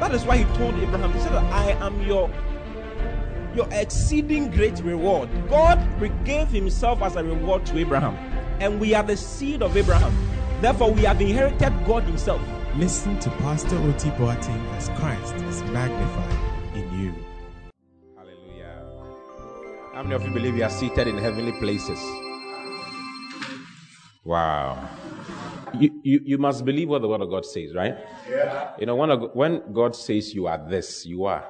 [0.00, 2.30] that is why He told Abraham, He said, I am your
[3.54, 5.30] your exceeding great reward.
[5.48, 5.78] God
[6.24, 8.14] gave Himself as a reward to Abraham,
[8.60, 10.14] and we are the seed of Abraham.
[10.60, 12.40] Therefore, we have inherited God Himself.
[12.76, 17.14] Listen to Pastor Oti Boateng as Christ is magnified in you.
[18.14, 18.84] Hallelujah.
[19.94, 21.98] How many of you believe you are seated in heavenly places?
[24.24, 24.90] Wow.
[25.74, 27.96] You, you, you must believe what the Word of God says, right?
[28.28, 28.72] Yeah.
[28.78, 31.44] You know, when, when God says you are this, you are.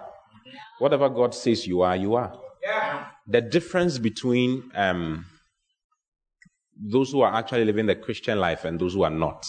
[0.79, 2.39] Whatever God says you are, you are.
[2.63, 3.07] Yeah.
[3.27, 5.27] The difference between um,
[6.77, 9.47] those who are actually living the Christian life and those who are not,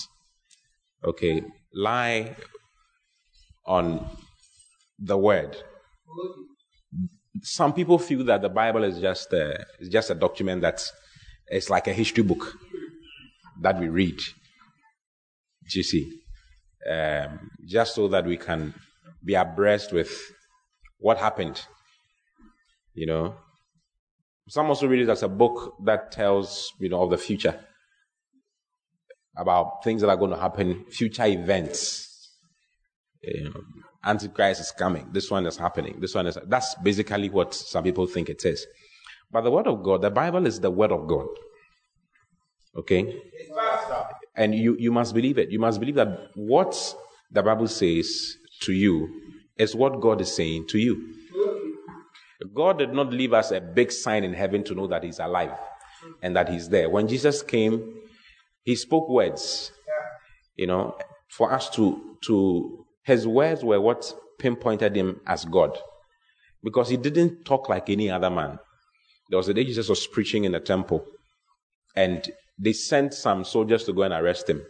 [1.04, 2.36] okay, lie
[3.66, 4.06] on
[5.00, 5.56] the Word.
[7.44, 10.82] Some people feel that the Bible is just a, is just a document that
[11.50, 12.54] is like a history book
[13.62, 14.20] that we read.
[15.68, 16.22] See,
[16.90, 18.74] um, just so that we can
[19.24, 20.12] be abreast with
[21.00, 21.62] what happened.
[22.94, 23.36] You know,
[24.50, 27.60] some also read it as a book that tells you know of the future
[29.38, 32.32] about things that are going to happen, future events.
[33.22, 33.62] You know,
[34.04, 35.10] Antichrist is coming.
[35.12, 36.00] This one is happening.
[36.00, 36.38] This one is.
[36.48, 38.66] That's basically what some people think it is.
[39.32, 41.28] But the Word of God, the Bible is the Word of God.
[42.78, 43.22] Okay?
[44.38, 45.50] And you, you must believe it.
[45.50, 46.96] You must believe that what
[47.32, 49.10] the Bible says to you
[49.58, 51.16] is what God is saying to you.
[52.54, 55.58] God did not leave us a big sign in heaven to know that He's alive
[56.22, 56.90] and that He's there.
[56.90, 57.96] When Jesus came,
[58.64, 59.72] He spoke words,
[60.56, 60.96] you know,
[61.30, 65.78] for us to, to, His words were what pinpointed Him as God.
[66.64, 68.60] Because He didn't talk like any other man.
[69.30, 71.06] There was a day Jesus was preaching in the temple
[71.96, 72.24] and
[72.58, 74.64] they sent some soldiers to go and arrest him.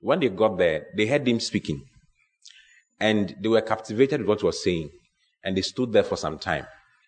[0.00, 1.84] When they got there, they heard him speaking.
[3.00, 4.90] And they were captivated with what he was saying.
[5.44, 6.66] And they stood there for some time.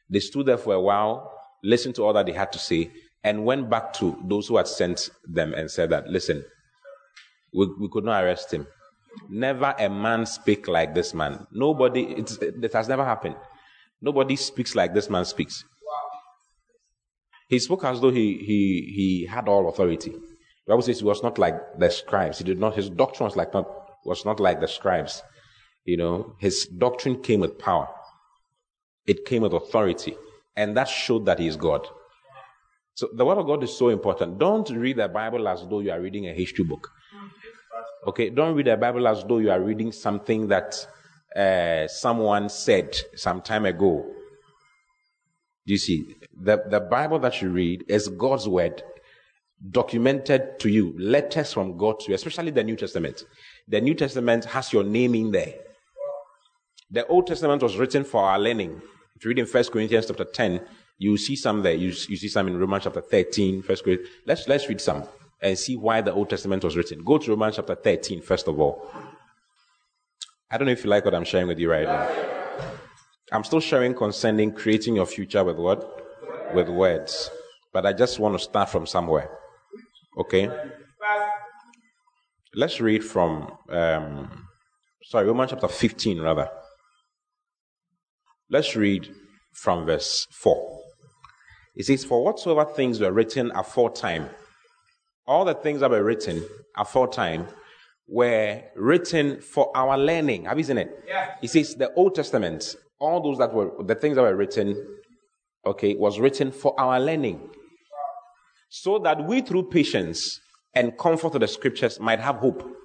[0.08, 1.32] They stood there for a while,
[1.62, 2.90] listened to all that they had to say,
[3.22, 6.44] and went back to those who had sent them and said that, listen,
[7.52, 8.66] we, we could not arrest him.
[9.28, 11.46] Never a man speak like this man.
[11.52, 13.36] Nobody, it has never happened.
[14.00, 15.64] Nobody speaks like this man speaks.
[17.50, 20.10] He spoke as though he, he, he had all authority.
[20.10, 22.38] The Bible says he was not like the scribes.
[22.38, 23.66] He did not, his doctrine was like not,
[24.04, 25.20] was not like the scribes.
[25.84, 27.88] You know, his doctrine came with power.
[29.04, 30.16] It came with authority.
[30.56, 31.88] And that showed that he is God.
[32.94, 34.38] So the word of God is so important.
[34.38, 36.88] Don't read the Bible as though you are reading a history book.
[38.06, 40.86] Okay, don't read the Bible as though you are reading something that
[41.34, 44.08] uh, someone said some time ago.
[45.70, 46.16] You see?
[46.40, 48.82] The, the Bible that you read is God's word
[49.70, 53.24] documented to you, letters from God to you, especially the New Testament.
[53.68, 55.54] The New Testament has your name in there.
[56.90, 58.80] The Old Testament was written for our learning.
[59.16, 60.60] If you read in 1 Corinthians chapter 10,
[60.98, 61.74] you see some there.
[61.74, 64.08] You, you see some in Romans chapter 13, 1 Corinthians.
[64.26, 65.04] Let's, let's read some
[65.42, 67.04] and see why the Old Testament was written.
[67.04, 68.90] Go to Romans chapter 13, first of all.
[70.50, 72.39] I don't know if you like what I'm sharing with you right now.
[73.32, 76.00] I'm still sharing concerning creating your future with what?
[76.54, 77.30] with words.
[77.72, 79.30] But I just want to start from somewhere.
[80.18, 80.50] Okay?
[82.54, 84.46] Let's read from, um,
[85.04, 86.48] sorry, Romans chapter 15, rather.
[88.50, 89.14] Let's read
[89.52, 90.80] from verse 4.
[91.76, 94.28] It says, For whatsoever things were written aforetime,
[95.26, 96.44] all the things that were written
[96.76, 97.46] aforetime
[98.08, 100.46] were written for our learning.
[100.46, 100.90] Have you seen it?
[101.06, 101.34] Yeah.
[101.40, 104.76] It says the Old Testament, all those that were the things that were written
[105.66, 107.40] okay, was written for our learning.
[108.68, 110.40] So that we, through patience
[110.74, 112.76] and comfort of the scriptures, might have hope.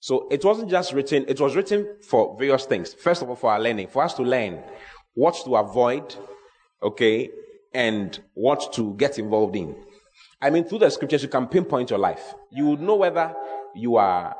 [0.00, 2.94] So it wasn't just written, it was written for various things.
[2.94, 4.62] First of all, for our learning, for us to learn
[5.14, 6.14] what to avoid,
[6.82, 7.30] okay,
[7.74, 9.74] and what to get involved in.
[10.40, 12.34] I mean, through the scriptures, you can pinpoint your life.
[12.52, 13.34] You would know whether
[13.74, 14.36] you are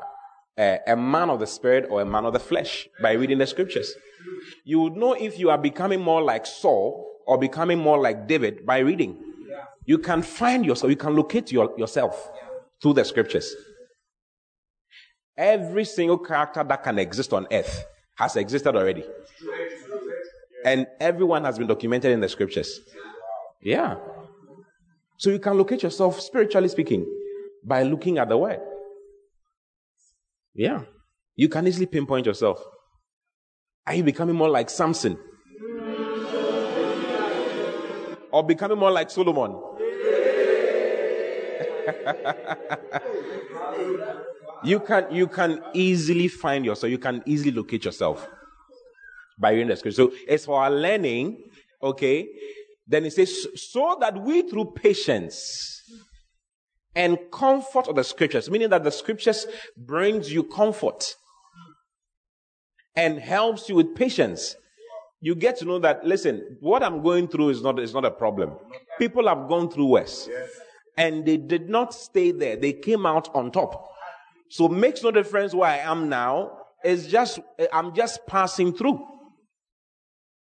[0.57, 3.47] a, a man of the spirit or a man of the flesh by reading the
[3.47, 3.93] scriptures.
[4.63, 8.65] You would know if you are becoming more like Saul or becoming more like David
[8.65, 9.17] by reading.
[9.85, 12.29] You can find yourself, you can locate your, yourself
[12.81, 13.55] through the scriptures.
[15.37, 17.85] Every single character that can exist on earth
[18.15, 19.05] has existed already.
[20.65, 22.81] And everyone has been documented in the scriptures.
[23.61, 23.95] Yeah.
[25.17, 27.05] So you can locate yourself, spiritually speaking,
[27.63, 28.59] by looking at the word.
[30.53, 30.83] Yeah.
[31.35, 32.61] You can easily pinpoint yourself.
[33.89, 35.17] Are you becoming more like Samson?
[38.31, 39.49] Or becoming more like Solomon?
[44.63, 48.27] you can you can easily find yourself, you can easily locate yourself
[49.39, 50.03] by reading the scripture.
[50.03, 51.41] So it's for our learning,
[51.81, 52.27] okay?
[52.85, 55.81] Then it says, so that we through patience
[56.93, 61.15] and comfort of the scriptures, meaning that the scriptures brings you comfort
[62.95, 64.55] and helps you with patience.
[65.21, 68.11] You get to know that, listen, what I'm going through is not, is not a
[68.11, 68.53] problem.
[68.97, 70.29] People have gone through worse.
[70.97, 72.55] And they did not stay there.
[72.55, 73.89] They came out on top.
[74.49, 76.57] So makes no difference where I am now.
[76.83, 77.39] It's just,
[77.71, 79.05] I'm just passing through.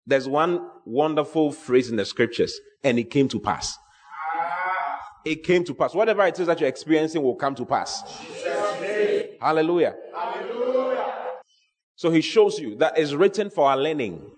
[0.07, 3.79] There's one wonderful phrase in the scriptures, and it came to pass.
[4.35, 4.99] Ah.
[5.25, 5.95] It came to pass.
[5.95, 8.03] Whatever it is that you're experiencing will come to pass.
[9.41, 9.95] Hallelujah.
[10.15, 10.62] Hallelujah.
[12.03, 14.29] So he shows you that is written for our learning.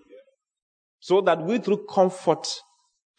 [0.99, 2.47] So that we through comfort,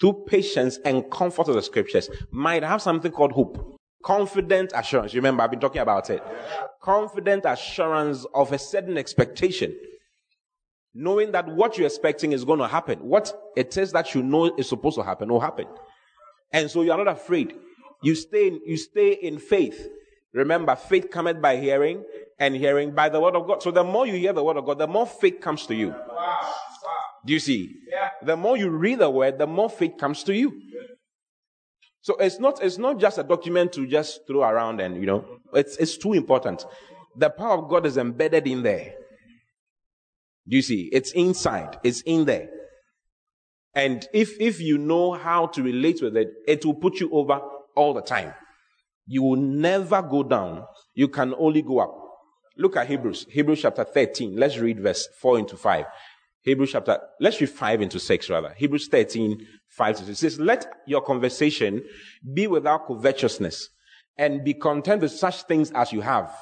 [0.01, 3.77] through patience and comfort of the scriptures might have something called hope.
[4.05, 5.15] Confident assurance.
[5.15, 6.23] Remember, I've been talking about it.
[6.81, 9.75] Confident assurance of a certain expectation
[10.95, 13.01] knowing that what you're expecting is going to happen.
[13.01, 15.67] What it is that you know is supposed to happen will happen.
[16.53, 17.53] And so you're not afraid.
[18.01, 19.89] You stay in, you stay in faith.
[20.33, 22.05] Remember, faith cometh by hearing
[22.39, 23.63] and hearing by the word of God.
[23.63, 25.95] So the more you hear the word of God, the more faith comes to you.
[27.25, 27.75] Do you see?
[28.23, 30.61] The more you read the word, the more faith comes to you.
[32.03, 35.25] So it's not, it's not just a document to just throw around and, you know,
[35.53, 36.65] it's, it's too important.
[37.17, 38.95] The power of God is embedded in there.
[40.47, 40.89] Do you see?
[40.93, 41.79] It's inside.
[41.83, 42.49] It's in there.
[43.75, 47.41] And if, if you know how to relate with it, it will put you over
[47.75, 48.33] all the time.
[49.07, 50.65] You will never go down.
[50.95, 52.06] You can only go up.
[52.59, 53.27] Look at Hebrews.
[53.29, 54.37] Hebrews chapter 13.
[54.37, 55.85] Let's read verse 4 into 5.
[56.43, 58.55] Hebrews chapter, let's read 5 into 6 rather.
[58.57, 60.11] Hebrews 13, 5 to 6.
[60.11, 61.83] It says, let your conversation
[62.35, 63.71] be without covetousness
[64.17, 66.33] and be content with such things as you have.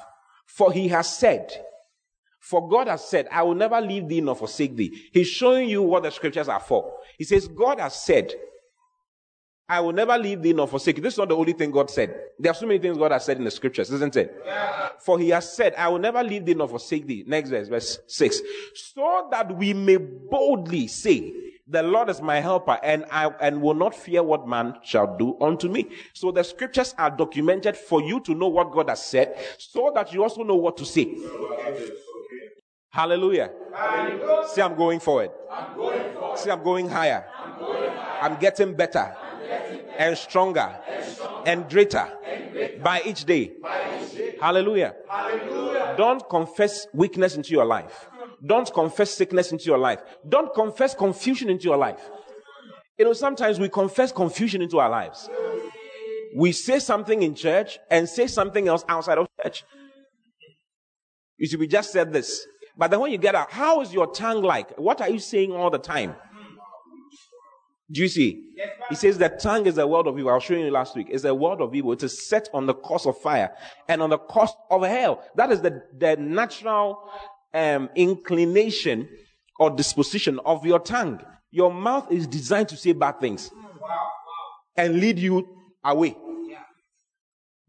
[0.45, 1.51] For he has said,
[2.39, 5.09] for God has said, I will never leave thee nor forsake thee.
[5.11, 6.93] He's showing you what the scriptures are for.
[7.17, 8.31] He says, God has said,
[9.67, 11.03] I will never leave thee nor forsake you.
[11.03, 12.15] This is not the only thing God said.
[12.37, 14.35] There are so many things God has said in the scriptures, isn't it?
[14.45, 14.89] Yeah.
[14.99, 17.23] For he has said, I will never leave thee nor forsake thee.
[17.25, 18.41] Next verse, verse 6.
[18.75, 21.33] So that we may boldly say,
[21.67, 25.35] the Lord is my helper, and I and will not fear what man shall do
[25.41, 25.89] unto me.
[26.13, 30.13] So the scriptures are documented for you to know what God has said, so that
[30.13, 31.17] you also know what to say.
[32.91, 33.49] Hallelujah.
[33.73, 34.47] Hallelujah.
[34.47, 35.31] See, I'm going forward.
[35.51, 36.37] I'm going forward.
[36.37, 37.25] See, I'm going higher.
[37.35, 38.21] I'm, going higher.
[38.21, 39.34] I'm getting better, I'm getting better.
[39.97, 40.75] And, stronger.
[41.45, 42.07] and greater.
[42.83, 43.53] By, each day.
[44.39, 44.95] Hallelujah.
[45.97, 48.09] Don't confess weakness into your life.
[48.45, 50.01] Don't confess sickness into your life.
[50.27, 52.09] Don't confess confusion into your life.
[52.97, 55.29] You know, sometimes we confess confusion into our lives.
[56.35, 59.63] We say something in church and say something else outside of church.
[61.37, 62.45] You see, we just said this.
[62.77, 64.77] But then when you get out, how is your tongue like?
[64.77, 66.15] What are you saying all the time?
[67.91, 68.43] Do you see?
[68.89, 70.31] He says that tongue is a word of evil.
[70.31, 71.07] I was showing you last week.
[71.09, 71.91] It's a word of evil.
[71.91, 73.51] It is set on the course of fire
[73.87, 75.23] and on the course of hell.
[75.35, 76.99] That is the, the natural
[77.53, 79.07] um, inclination
[79.59, 81.21] or disposition of your tongue.
[81.51, 83.51] Your mouth is designed to say bad things
[84.75, 85.47] and lead you
[85.83, 86.17] away.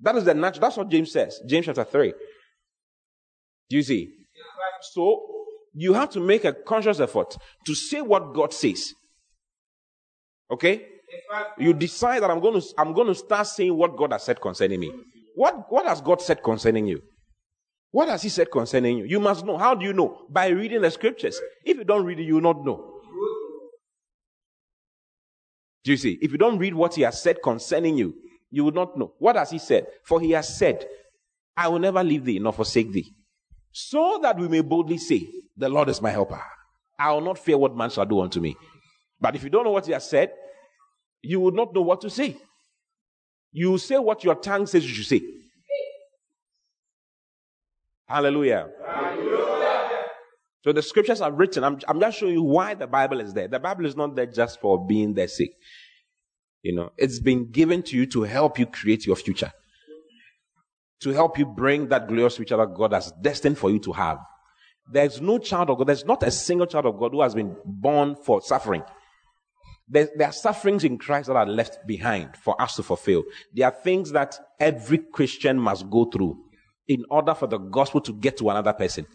[0.01, 0.63] That is the natural.
[0.63, 1.41] That's what James says.
[1.47, 2.13] James chapter 3.
[3.69, 4.13] Do you see?
[4.93, 5.45] So
[5.75, 8.93] you have to make a conscious effort to say what God says.
[10.51, 10.87] Okay?
[11.59, 14.41] You decide that I'm going to I'm going to start saying what God has said
[14.41, 14.93] concerning me.
[15.35, 17.03] What what has God said concerning you?
[17.91, 19.05] What has He said concerning you?
[19.05, 19.57] You must know.
[19.57, 20.27] How do you know?
[20.29, 21.41] By reading the scriptures.
[21.65, 23.01] If you don't read it, you will not know.
[25.85, 26.19] Do you see?
[26.21, 28.15] If you don't read what He has said concerning you,
[28.51, 29.13] you will not know.
[29.19, 29.87] What has He said?
[30.05, 30.85] For He has said,
[31.57, 33.15] I will never leave thee nor forsake thee
[33.79, 36.41] so that we may boldly say, The Lord is my helper.
[36.99, 38.57] I will not fear what man shall do unto me.
[39.21, 40.33] But if you don't know what he has said,
[41.23, 42.37] you will not know what to say.
[43.53, 45.23] You say what your tongue says you should say.
[48.07, 48.69] Hallelujah.
[48.87, 50.05] Hallelujah.
[50.63, 51.65] So the scriptures are written.
[51.65, 53.49] I'm, I'm just showing you why the Bible is there.
[53.49, 55.55] The Bible is not there just for being there sake.
[56.63, 59.53] You know, it's been given to you to help you create your future
[61.01, 64.19] to help you bring that glorious future that God has destined for you to have.
[64.91, 67.57] There's no child of God, there's not a single child of God who has been
[67.65, 68.83] born for suffering.
[69.89, 73.23] There, there, are sufferings in Christ that are left behind for us to fulfill.
[73.55, 76.37] There are things that every Christian must go through
[76.89, 79.07] in order for the gospel to get to another person.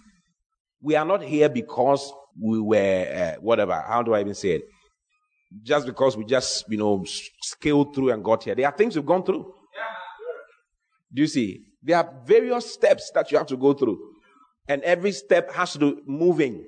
[0.82, 2.12] We are not here because
[2.42, 4.62] we were, uh, whatever, how do I even say it?
[5.62, 7.04] Just because we just, you know,
[7.42, 8.56] scaled through and got here.
[8.56, 9.54] There are things we've gone through.
[11.14, 11.66] Do you see?
[11.84, 14.00] There are various steps that you have to go through.
[14.68, 16.64] And every step has to do moving.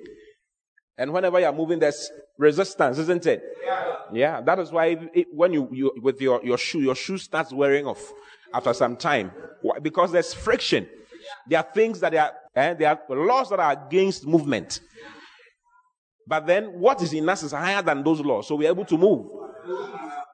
[0.98, 3.42] And whenever you're moving, there's resistance, isn't it?
[3.64, 3.94] Yeah.
[4.12, 7.52] yeah that is why it, when you, you, with your, your shoe, your shoe starts
[7.52, 8.12] wearing off
[8.52, 9.32] after some time.
[9.62, 9.78] Why?
[9.78, 10.88] Because there's friction.
[11.48, 14.80] There are things that are, eh, there are laws that are against movement.
[16.26, 18.48] But then what is in us is higher than those laws.
[18.48, 19.26] So we're able to move.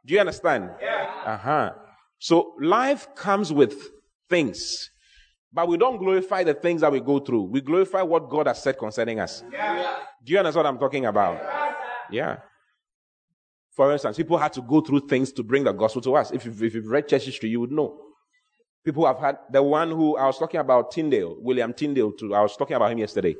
[0.06, 0.70] Do you understand?
[0.80, 1.10] Yeah.
[1.24, 1.72] Uh huh.
[2.18, 3.74] So life comes with
[4.28, 4.90] things.
[5.52, 7.42] But we don't glorify the things that we go through.
[7.44, 9.42] We glorify what God has said concerning us.
[9.52, 9.96] Yeah.
[10.24, 11.59] Do you understand what I'm talking about?
[12.12, 12.36] Yeah.
[13.72, 16.30] For instance, people had to go through things to bring the gospel to us.
[16.32, 17.98] If you've, if you've read church history, you would know.
[18.84, 22.34] People have had the one who I was talking about, Tyndale, William Tyndale, too.
[22.34, 23.36] I was talking about him yesterday.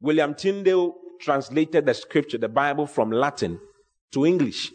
[0.00, 3.60] William Tyndale translated the scripture, the Bible, from Latin
[4.12, 4.72] to English.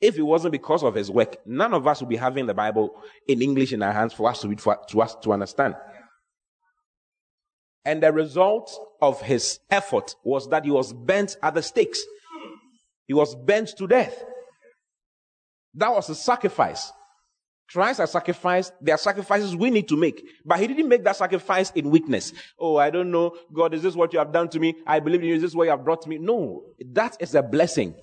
[0.00, 2.94] If it wasn't because of his work, none of us would be having the Bible
[3.28, 5.74] in English in our hands for us to read, for, to us to understand.
[7.84, 8.70] And the result
[9.00, 12.00] of his effort was that he was bent at the stakes.
[13.06, 14.22] He was bent to death.
[15.74, 16.92] That was a sacrifice.
[17.70, 18.72] Christ has sacrificed.
[18.80, 20.24] There are sacrifices we need to make.
[20.44, 22.32] But he didn't make that sacrifice in weakness.
[22.58, 23.36] Oh, I don't know.
[23.52, 24.74] God, is this what you have done to me?
[24.86, 25.34] I believe in you.
[25.36, 26.18] Is this what you have brought me?
[26.18, 26.64] No.
[26.92, 27.94] That is a blessing.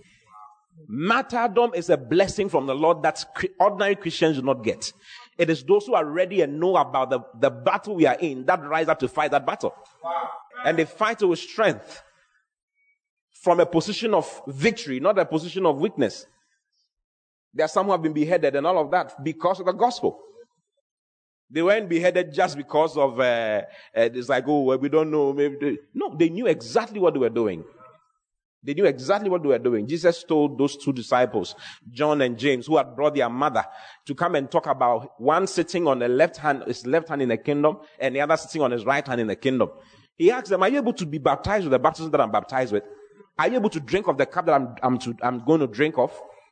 [0.87, 3.25] Martyrdom is a blessing from the Lord that
[3.59, 4.93] ordinary Christians do not get.
[5.37, 8.45] It is those who are ready and know about the, the battle we are in
[8.45, 9.73] that rise up to fight that battle.
[10.65, 12.01] And they fight with strength
[13.41, 16.25] from a position of victory, not a position of weakness.
[17.53, 20.19] There are some who have been beheaded and all of that because of the gospel.
[21.49, 23.61] They weren't beheaded just because of, uh, uh,
[23.93, 25.31] it's like, oh, well, we don't know.
[25.31, 27.63] Maybe they, no, they knew exactly what they were doing.
[28.67, 29.87] They knew exactly what they were doing.
[29.87, 31.55] Jesus told those two disciples,
[31.89, 33.63] John and James, who had brought their mother
[34.05, 37.29] to come and talk about one sitting on the left hand, his left hand in
[37.29, 39.69] the kingdom, and the other sitting on his right hand in the kingdom.
[40.17, 42.73] He asked them, Are you able to be baptized with the baptism that I'm baptized
[42.73, 42.83] with?
[43.39, 45.67] Are you able to drink of the cup that I'm, I'm, to, I'm going to
[45.67, 46.11] drink of?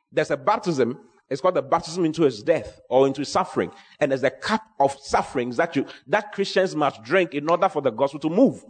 [0.10, 0.98] There's a baptism.
[1.30, 3.72] It's called the baptism into his death or into his suffering.
[4.00, 7.82] And there's a cup of sufferings that you, that Christians must drink in order for
[7.82, 8.64] the gospel to move.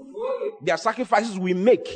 [0.64, 1.88] There are sacrifices we make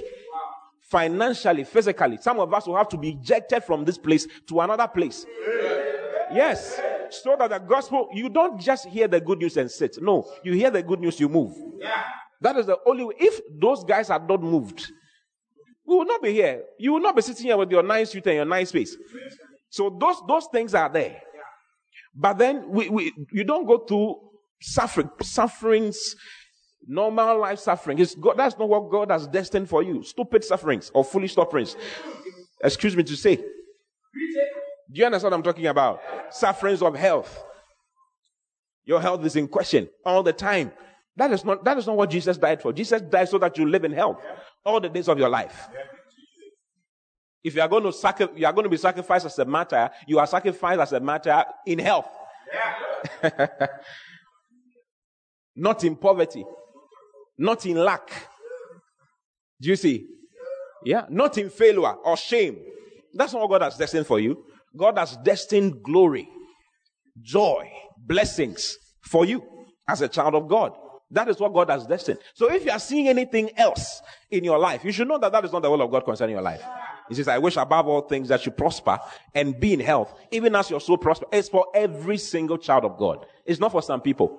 [0.89, 2.17] financially, physically.
[2.21, 5.25] Some of us will have to be ejected from this place to another place.
[6.33, 6.79] Yes.
[7.11, 10.01] So that the gospel, you don't just hear the good news and sit.
[10.01, 11.55] No, you hear the good news, you move.
[12.41, 13.15] That is the only way.
[13.19, 14.91] If those guys had not moved,
[15.85, 16.63] we will not be here.
[16.77, 18.95] You will not be sitting here with your nice suit and your nice face.
[19.69, 21.21] So those, those things are there.
[22.15, 24.15] But then we, we, you don't go through
[24.61, 26.15] suffering, sufferings
[26.87, 27.99] Normal life suffering.
[27.99, 30.03] is God, that's not what God has destined for you.
[30.03, 31.75] Stupid sufferings or foolish sufferings.
[32.63, 33.35] Excuse me to say.
[33.35, 33.43] Do
[34.93, 36.01] you understand what I'm talking about?
[36.31, 37.43] Sufferings of health.
[38.85, 40.71] Your health is in question all the time.
[41.15, 42.73] That is not, that is not what Jesus died for.
[42.73, 44.19] Jesus died so that you live in health
[44.65, 45.67] all the days of your life.
[47.43, 49.89] If you are going to sacri- you are going to be sacrificed as a martyr,
[50.07, 52.07] you are sacrificed as a martyr in health.
[55.55, 56.45] not in poverty
[57.39, 58.11] not in lack.
[59.61, 60.07] Do you see?
[60.85, 62.57] Yeah, not in failure or shame.
[63.13, 64.45] That's not what God has destined for you.
[64.77, 66.29] God has destined glory,
[67.21, 69.43] joy, blessings for you
[69.87, 70.73] as a child of God.
[71.11, 72.19] That is what God has destined.
[72.35, 75.43] So if you are seeing anything else in your life, you should know that that
[75.43, 76.61] is not the will of God concerning your life.
[77.09, 78.99] He says, I wish above all things that you prosper
[79.33, 81.25] and be in health, even as your soul prosper.
[81.31, 83.25] It's for every single child of God.
[83.45, 84.37] It's not for some people.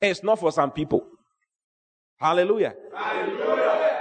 [0.00, 1.06] It's not for some people.
[2.18, 2.74] Hallelujah.
[2.94, 4.00] Hallelujah.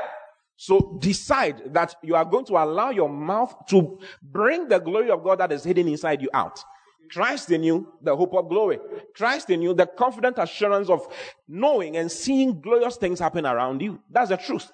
[0.55, 5.23] So decide that you are going to allow your mouth to bring the glory of
[5.23, 6.63] God that is hidden inside you out.
[7.11, 8.79] Christ in you, the hope of glory.
[9.15, 11.05] Christ in you, the confident assurance of
[11.47, 13.99] knowing and seeing glorious things happen around you.
[14.09, 14.71] That's the truth.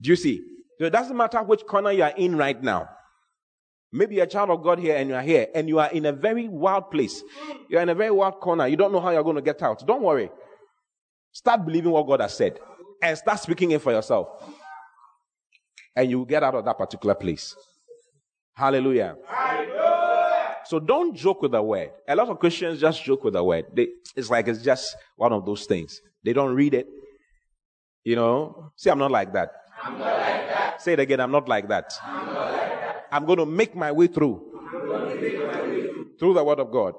[0.00, 0.42] Do you see?
[0.78, 2.88] So it doesn't matter which corner you are in right now.
[3.92, 6.04] Maybe you're a child of God here and you are here and you are in
[6.06, 7.22] a very wild place.
[7.68, 8.66] You're in a very wild corner.
[8.66, 9.86] You don't know how you're going to get out.
[9.86, 10.30] Don't worry.
[11.34, 12.60] Start believing what God has said
[13.02, 14.28] and start speaking it for yourself.
[15.96, 17.56] And you will get out of that particular place.
[18.54, 19.16] Hallelujah.
[19.26, 20.56] Hallelujah.
[20.64, 21.90] So don't joke with the word.
[22.08, 23.66] A lot of Christians just joke with the word.
[23.74, 26.00] They, it's like it's just one of those things.
[26.24, 26.86] They don't read it.
[28.04, 29.50] You know, say, I'm not like that.
[29.82, 30.82] I'm not like that.
[30.82, 31.92] Say it again, I'm not like that.
[32.00, 33.06] I'm, not like that.
[33.10, 34.40] I'm going to make my way through.
[36.16, 36.94] Through the word of God.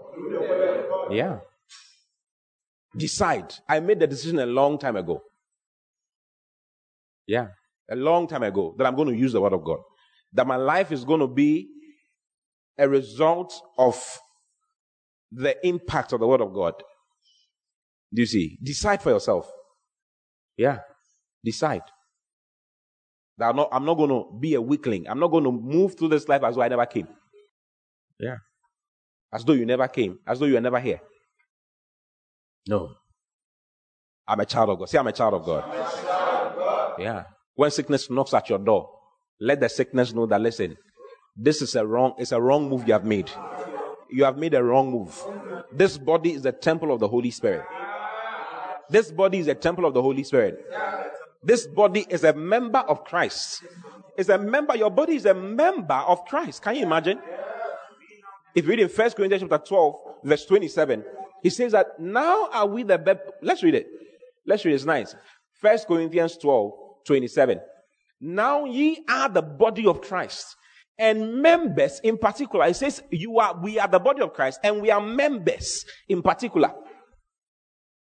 [1.09, 1.39] Yeah.
[2.95, 3.53] Decide.
[3.67, 5.21] I made the decision a long time ago.
[7.27, 7.47] Yeah.
[7.89, 9.79] A long time ago that I'm going to use the word of God.
[10.33, 11.69] That my life is going to be
[12.77, 14.19] a result of
[15.31, 16.73] the impact of the word of God.
[18.13, 18.57] Do you see?
[18.63, 19.51] Decide for yourself.
[20.57, 20.79] Yeah.
[21.43, 21.83] Decide.
[23.37, 25.07] That I'm not, I'm not going to be a weakling.
[25.07, 27.07] I'm not going to move through this life as though I never came.
[28.19, 28.37] Yeah.
[29.33, 30.19] As though you never came.
[30.25, 31.01] As though you were never here.
[32.67, 32.95] No.
[34.27, 34.89] I'm a child of God.
[34.89, 35.63] Say, I'm a child of God.
[35.63, 36.93] Child of God.
[36.99, 37.23] Yeah.
[37.55, 38.89] When sickness knocks at your door,
[39.39, 40.77] let the sickness know that, listen,
[41.35, 43.29] this is a wrong, it's a wrong move you have made.
[44.09, 45.21] You have made a wrong move.
[45.71, 47.65] This body is the temple of the Holy Spirit.
[48.89, 50.65] This body is a temple of the Holy Spirit.
[51.43, 53.63] This body is a member of Christ.
[54.17, 56.61] It's a member, your body is a member of Christ.
[56.61, 57.19] Can you imagine?
[58.55, 61.03] If you read in 1 Corinthians chapter 12, verse 27,
[61.45, 63.85] he says that now are we the be- let's read it.
[64.47, 64.77] Let's read it.
[64.77, 65.15] It's nice.
[65.61, 66.71] 1 Corinthians 12,
[67.05, 67.59] 27.
[68.19, 70.55] Now ye are the body of Christ
[70.97, 72.65] and members in particular.
[72.65, 76.23] It says you are, we are the body of Christ and we are members in
[76.23, 76.73] particular.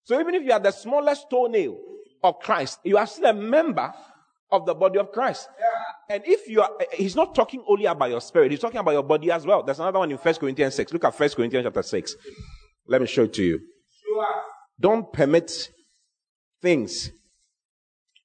[0.04, 1.78] So even if you are the smallest toenail
[2.22, 3.94] of Christ, you are still a member
[4.52, 5.48] of the body of Christ.
[6.10, 9.04] And if you are, he's not talking only about your spirit, he's talking about your
[9.04, 9.64] body as well.
[9.64, 10.92] There's another one in First Corinthians 6.
[10.92, 12.16] Look at First Corinthians chapter 6.
[12.90, 13.60] Let me show it to you.
[14.80, 15.70] Don't permit
[16.62, 17.12] things.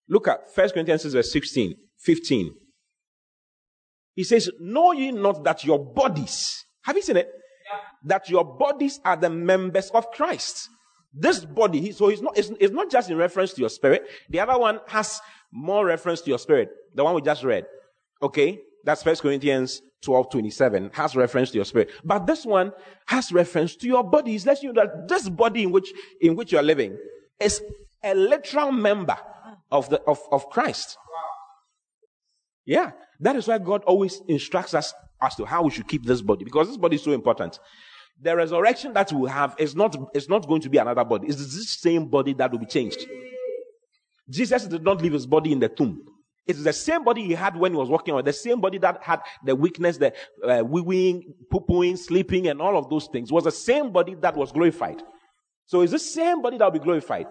[0.08, 2.54] Look at First Corinthians 6, verse 16, 15.
[4.14, 7.28] He says, Know ye not that your bodies, have you seen it?
[7.28, 7.78] Yeah.
[8.04, 10.68] That your bodies are the members of Christ.
[11.12, 14.02] This body, so it's not, it's, it's not just in reference to your spirit.
[14.28, 15.20] The other one has
[15.52, 16.70] more reference to your spirit.
[16.94, 17.66] The one we just read.
[18.20, 18.58] Okay?
[18.84, 21.90] That's First Corinthians 12, 27 has reference to your spirit.
[22.04, 22.72] But this one
[23.06, 24.36] has reference to your body.
[24.36, 26.96] It lets you know that this body in which, in which you're living
[27.40, 27.62] is
[28.02, 29.16] a literal member
[29.70, 30.96] of the, of, of Christ.
[32.64, 32.92] Yeah.
[33.20, 36.44] That is why God always instructs us as to how we should keep this body
[36.44, 37.58] because this body is so important.
[38.20, 41.28] The resurrection that we have is not, is not going to be another body.
[41.28, 43.04] It's this same body that will be changed.
[44.28, 46.06] Jesus did not leave his body in the tomb.
[46.46, 49.02] It's the same body he had when he was walking on, the same body that
[49.02, 50.12] had the weakness, the
[50.46, 53.32] uh, wee poo-pooing, sleeping, and all of those things.
[53.32, 55.02] Was the same body that was glorified.
[55.66, 57.26] So it's the same body that will be glorified.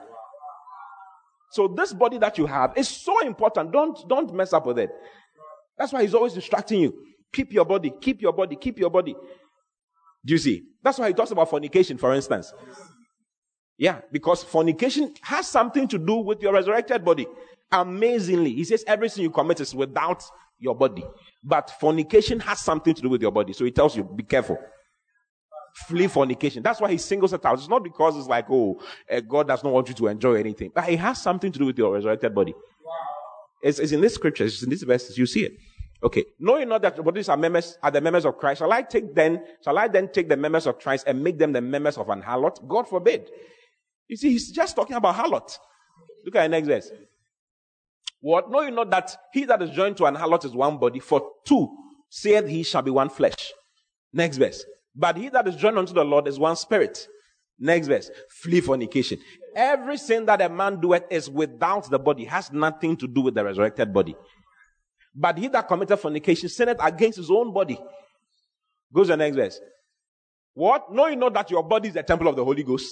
[1.51, 3.71] So this body that you have is so important.
[3.71, 4.89] Don't, don't mess up with it.
[5.77, 6.93] That's why he's always distracting you.
[7.31, 9.15] Keep your body, keep your body, keep your body.
[10.25, 10.63] Do you see?
[10.81, 12.51] That's why he talks about fornication, for instance.
[13.77, 17.27] Yeah, because fornication has something to do with your resurrected body.
[17.71, 20.23] Amazingly, he says everything you commit is without
[20.59, 21.03] your body.
[21.43, 23.53] But fornication has something to do with your body.
[23.53, 24.57] So he tells you, be careful.
[25.87, 26.61] Flee fornication.
[26.61, 27.57] That's why he singles it out.
[27.57, 28.79] It's not because it's like, oh,
[29.11, 30.71] uh, God does not want you to enjoy anything.
[30.73, 32.53] But it has something to do with your resurrected body.
[32.53, 32.91] Wow.
[33.63, 35.53] It's, it's in this scripture, it's in these verses, you see it.
[36.03, 36.25] Okay.
[36.37, 39.43] Knowing not that bodies are members, are the members of Christ, shall I take then,
[39.63, 42.21] shall I then take the members of Christ and make them the members of an
[42.21, 42.67] harlot?
[42.67, 43.29] God forbid.
[44.07, 45.57] You see, he's just talking about harlot.
[46.25, 46.91] Look at the next verse.
[48.23, 48.49] What?
[48.49, 51.29] Know you not that he that is joined to an harlot is one body, for
[51.45, 51.67] two
[52.09, 53.51] saith he shall be one flesh.
[54.13, 54.63] Next verse.
[54.95, 57.05] But he that is joined unto the Lord is one spirit.
[57.59, 58.09] Next verse.
[58.29, 59.19] Flee fornication.
[59.53, 63.35] Every sin that a man doeth is without the body, has nothing to do with
[63.35, 64.15] the resurrected body.
[65.13, 67.77] But he that committed fornication sinned against his own body.
[68.93, 69.59] Goes to the next verse.
[70.53, 70.93] What?
[70.93, 72.87] Know you not that your body is the temple of the Holy Ghost?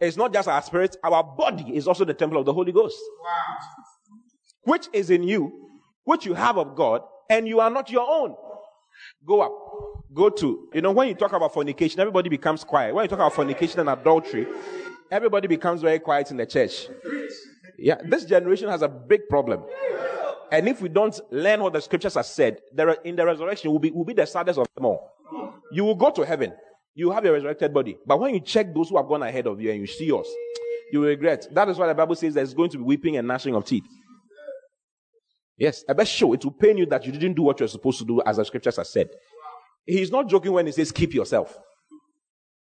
[0.00, 2.98] It's not just our spirit, our body is also the temple of the Holy Ghost.
[3.22, 3.58] Wow
[4.66, 5.52] which is in you,
[6.04, 8.36] which you have of God, and you are not your own.
[9.24, 9.52] Go up.
[10.12, 10.68] Go to.
[10.74, 12.94] You know, when you talk about fornication, everybody becomes quiet.
[12.94, 14.46] When you talk about fornication and adultery,
[15.10, 16.88] everybody becomes very quiet in the church.
[17.78, 19.64] Yeah, this generation has a big problem.
[20.50, 23.78] And if we don't learn what the scriptures have said, there in the resurrection will
[23.78, 25.12] be will be the saddest of them all.
[25.72, 26.52] You will go to heaven.
[26.94, 27.98] You have a resurrected body.
[28.06, 30.28] But when you check those who have gone ahead of you and you see yours,
[30.92, 31.46] you regret.
[31.52, 33.84] That is why the Bible says there's going to be weeping and gnashing of teeth.
[35.58, 36.32] Yes, I bet show.
[36.34, 38.44] it will pain you that you didn't do what you're supposed to do as the
[38.44, 39.08] scriptures have said.
[39.86, 41.56] He's not joking when he says keep yourself.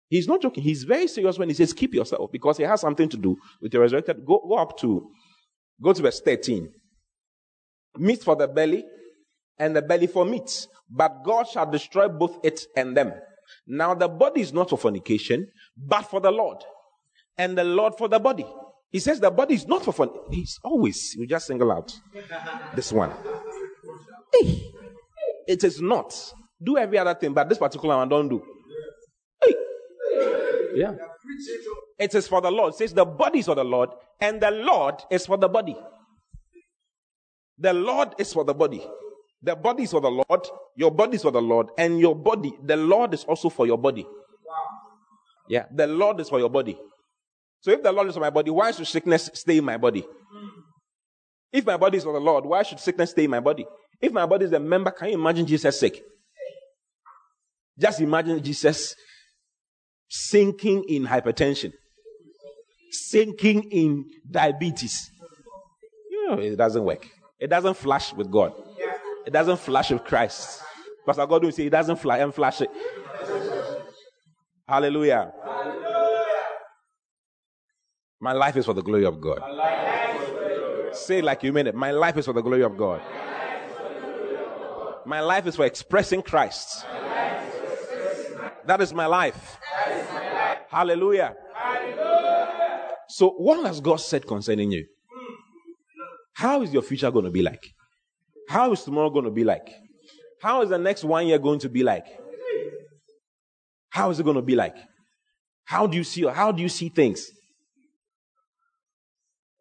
[0.07, 0.63] He's not joking.
[0.63, 3.71] He's very serious when he says keep yourself because it has something to do with
[3.71, 4.17] the resurrected.
[4.25, 5.09] Go, go up to,
[5.81, 6.71] go to verse 13.
[7.97, 8.85] Meat for the belly
[9.57, 13.13] and the belly for meat, but God shall destroy both it and them.
[13.67, 16.57] Now the body is not for fornication, but for the Lord,
[17.37, 18.45] and the Lord for the body.
[18.95, 20.09] He says the body is not for fun.
[20.31, 21.93] He's always, you just single out
[22.73, 23.11] this one.
[24.31, 24.71] Hey,
[25.49, 26.15] it is not.
[26.63, 28.41] Do every other thing, but this particular one don't do.
[29.43, 29.53] Hey.
[30.75, 30.93] Yeah.
[31.99, 32.73] It is for the Lord.
[32.73, 33.89] It says the body is for the Lord,
[34.21, 35.75] and the Lord is for the body.
[37.57, 38.81] The Lord is for the body.
[39.41, 42.53] The body is for the Lord, your body is for the Lord, and your body,
[42.63, 44.07] the Lord is also for your body.
[45.49, 46.79] Yeah, the Lord is for your body.
[47.65, 50.05] So if the Lord is for my body, why should sickness stay in my body?
[51.51, 53.65] If my body is for the Lord, why should sickness stay in my body?
[53.99, 56.03] If my body is a member, can you imagine Jesus sick?
[57.75, 58.93] Just imagine Jesus
[60.07, 61.73] sinking in hypertension,
[62.91, 65.09] sinking in diabetes.
[66.11, 67.07] You know, it doesn't work.
[67.39, 68.53] It doesn't flash with God.
[69.25, 70.61] It doesn't flash with Christ.
[71.03, 72.69] Pastor God will say it doesn't flash and flash it.
[74.67, 75.33] Hallelujah.
[78.25, 79.39] My life is for the glory of God.
[80.93, 81.75] Say like you mean it.
[81.75, 82.99] My life is for the glory of God.
[85.05, 86.87] My life is for expressing Christ.
[88.65, 89.59] That is my life.
[90.71, 91.35] Hallelujah.
[93.09, 94.87] So, what has God said concerning you?
[96.33, 97.63] How is your future going to be like?
[98.49, 99.69] How is tomorrow going to be like?
[100.41, 102.07] How is the next one year going to be like?
[103.89, 104.77] How is it going to be like?
[105.65, 107.29] How do you see how do you see things?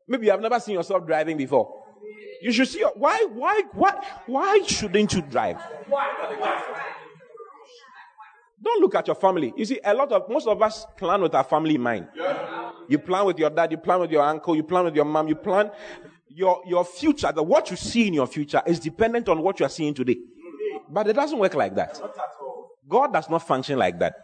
[0.06, 1.82] Maybe you have never seen yourself driving before.
[2.42, 3.94] You should see why why why
[4.26, 5.58] why shouldn't you drive?
[8.62, 9.52] Don't look at your family.
[9.56, 12.08] You see, a lot of most of us plan with our family in mind.
[12.88, 15.28] You plan with your dad, you plan with your uncle, you plan with your mom,
[15.28, 15.70] you plan
[16.28, 19.66] your your future, the what you see in your future is dependent on what you
[19.66, 20.16] are seeing today.
[20.90, 22.00] But it doesn't work like that.
[22.88, 24.14] God does not function like that.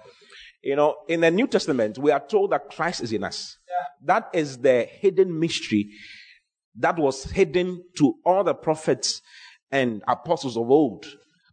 [0.63, 3.57] You know, in the New Testament, we are told that Christ is in us.
[4.05, 5.91] That is the hidden mystery
[6.77, 9.23] that was hidden to all the prophets
[9.71, 11.07] and apostles of old,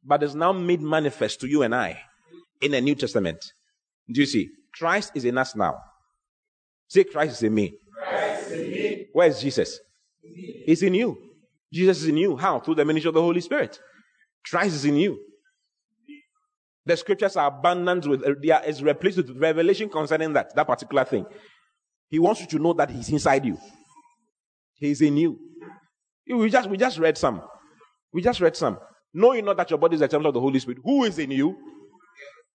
[0.04, 2.00] but is now made manifest to you and I
[2.62, 3.44] in the New Testament.
[4.12, 4.50] Do you see?
[4.74, 5.78] Christ is in us now.
[6.88, 7.78] Say, Christ is in me.
[7.98, 9.06] Christ in me.
[9.14, 9.80] Where is Jesus?
[10.66, 11.18] He's in you.
[11.74, 12.38] Jesus is in you.
[12.38, 12.60] How?
[12.60, 13.80] Through the ministry of the Holy Spirit.
[14.46, 15.20] Christ is in you.
[16.88, 21.26] The scriptures are abundant with, there is replaced with revelation concerning that, that particular thing.
[22.10, 23.58] He wants you to know that He's inside you.
[24.76, 25.38] He's in you.
[26.30, 27.42] We just, we just read some.
[28.14, 28.80] We just read some.
[29.14, 30.80] Knowing not that your body is a temple of the Holy Spirit.
[30.84, 31.58] Who is in you?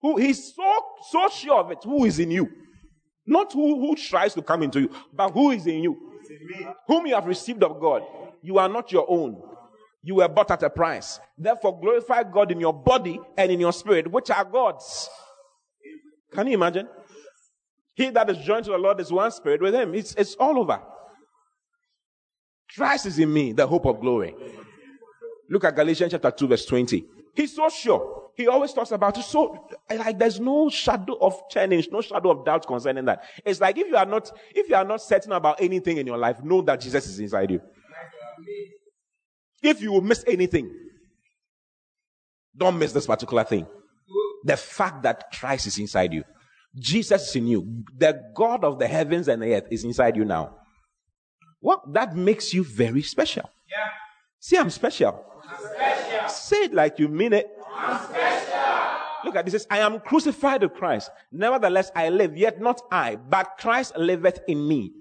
[0.01, 1.79] Who he's so so sure of it.
[1.85, 2.49] Who is in you?
[3.27, 5.97] Not who, who tries to come into you, but who is in you?
[6.89, 8.03] Whom you have received of God.
[8.43, 9.41] You are not your own.
[10.03, 11.21] You were bought at a price.
[11.39, 15.09] Therefore, glorify God in your body and in your spirit, which are God's.
[16.33, 16.89] Can you imagine?
[17.95, 19.95] He that is joined to the Lord is one spirit with him.
[19.95, 20.81] It's, it's all over.
[22.75, 24.35] Christ is in me, the hope of glory.
[25.51, 27.05] Look at Galatians chapter 2, verse 20.
[27.35, 28.31] He's so sure.
[28.35, 29.25] He always talks about it.
[29.25, 33.25] So, like, there's no shadow of challenge, no shadow of doubt concerning that.
[33.45, 36.17] It's like if you are not, if you are not certain about anything in your
[36.17, 37.61] life, know that Jesus is inside you.
[39.63, 40.71] If you will miss anything,
[42.57, 43.67] don't miss this particular thing.
[44.45, 46.25] The fact that Christ is inside you.
[46.75, 47.85] Jesus is in you.
[47.97, 50.57] The God of the heavens and the earth is inside you now.
[51.61, 53.49] Well, that makes you very special.
[53.71, 53.89] Yeah.
[54.41, 55.25] See, I'm special.
[55.49, 56.29] I'm special.
[56.29, 57.47] Say it like you mean it.
[57.75, 58.33] I'm special.
[59.25, 59.53] Look at this.
[59.53, 61.11] Says, I am crucified with Christ.
[61.31, 64.93] Nevertheless, I live, yet not I, but Christ liveth in me.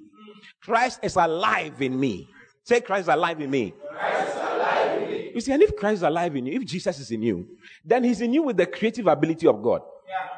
[0.62, 2.28] Christ is alive in me.
[2.64, 3.74] Say, Christ is alive in me.
[3.90, 5.21] Christ is alive in me.
[5.34, 7.48] You see, and if Christ is alive in you, if Jesus is in you,
[7.84, 9.82] then he's in you with the creative ability of God.
[10.08, 10.30] Yeah.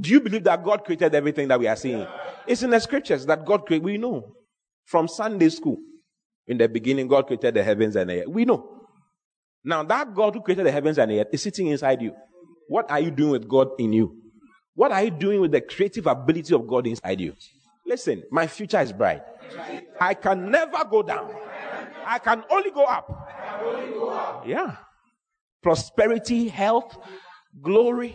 [0.00, 2.06] Do you believe that God created everything that we are seeing?
[2.46, 3.84] It's in the scriptures that God created.
[3.84, 4.34] We know
[4.84, 5.78] from Sunday school.
[6.46, 8.28] In the beginning, God created the heavens and the earth.
[8.28, 8.86] We know.
[9.64, 12.14] Now, that God who created the heavens and the earth is sitting inside you.
[12.68, 14.16] What are you doing with God in you?
[14.74, 17.34] What are you doing with the creative ability of God inside you?
[17.84, 19.22] Listen, my future is bright.
[20.00, 21.34] I can never go down.
[22.06, 24.44] I can only go up.
[24.46, 24.76] Yeah.
[25.62, 26.96] Prosperity, health,
[27.60, 28.14] glory,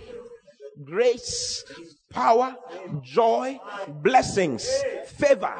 [0.83, 1.63] grace,
[2.09, 2.55] power,
[3.01, 4.67] joy, blessings,
[5.05, 5.53] favor.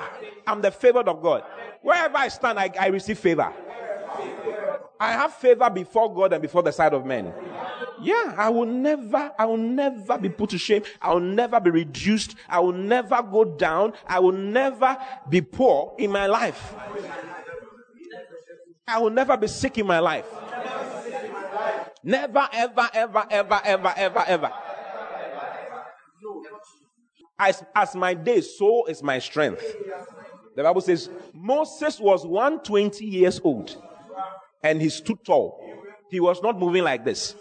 [0.47, 1.43] I'm the favored of God.
[1.81, 3.51] Wherever I stand, I, I receive favor.
[4.99, 7.33] I have favor before God and before the sight of men.
[8.01, 10.83] Yeah, I will never, I will never be put to shame.
[11.01, 12.35] I will never be reduced.
[12.47, 13.93] I will never go down.
[14.07, 14.97] I will never
[15.29, 16.75] be poor in my life.
[18.87, 20.25] I will never be sick in my life.
[22.03, 24.51] Never, ever, ever, ever, ever, ever, ever.
[27.37, 29.63] As, as my day, so is my strength.
[30.55, 33.81] The Bible says Moses was 120 years old
[34.63, 35.63] and he stood tall.
[36.09, 37.35] He was not moving like this.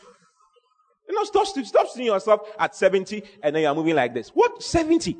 [1.08, 4.28] You know, stop, stop seeing yourself at 70 and then you're moving like this.
[4.28, 4.62] What?
[4.62, 5.16] 70?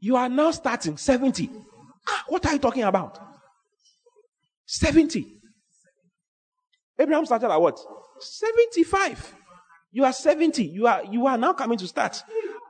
[0.00, 1.50] You are now starting 70.
[2.08, 3.29] Ah, what are you talking about?
[4.70, 5.26] 70.
[6.96, 7.76] Abraham started at what?
[8.20, 9.34] 75.
[9.90, 10.64] You are 70.
[10.64, 12.22] You are, you are now coming to start.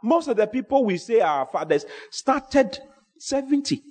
[0.02, 2.78] Most of the people we say our fathers started
[3.18, 3.82] 70.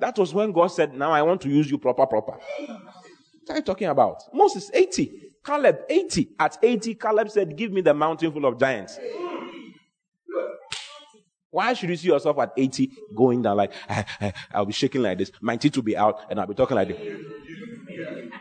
[0.00, 2.32] That was when God said, Now I want to use you proper, proper.
[2.32, 4.24] What are you talking about?
[4.34, 5.12] Moses, 80.
[5.44, 6.30] Caleb, 80.
[6.40, 8.98] At 80, Caleb said, Give me the mountain full of giants.
[11.52, 15.02] Why should you see yourself at 80 going down like, eh, eh, I'll be shaking
[15.02, 17.22] like this, my teeth will be out, and I'll be talking like this?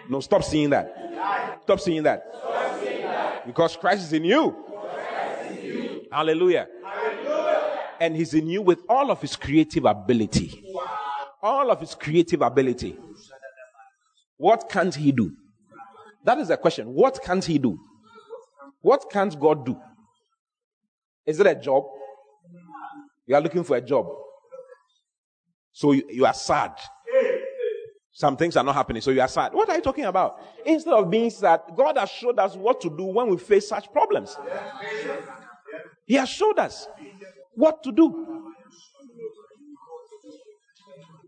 [0.10, 1.60] No, stop seeing that.
[1.64, 3.46] Stop seeing that.
[3.46, 4.56] Because Christ is in you.
[6.10, 6.70] Hallelujah.
[8.00, 10.64] And he's in you with all of his creative ability.
[11.44, 12.98] All of his creative ability.
[14.38, 15.34] What can't he do?
[16.24, 16.94] That is the question.
[16.94, 17.78] What can't he do?
[18.82, 19.78] What can't God do?
[21.26, 21.84] Is it a job?
[23.32, 24.08] You are looking for a job.
[25.72, 26.74] So you, you are sad.
[28.12, 29.54] Some things are not happening, so you are sad.
[29.54, 30.42] What are you talking about?
[30.66, 33.90] Instead of being sad, God has showed us what to do when we face such
[33.94, 34.36] problems.
[36.06, 36.90] He has showed us
[37.54, 38.41] what to do.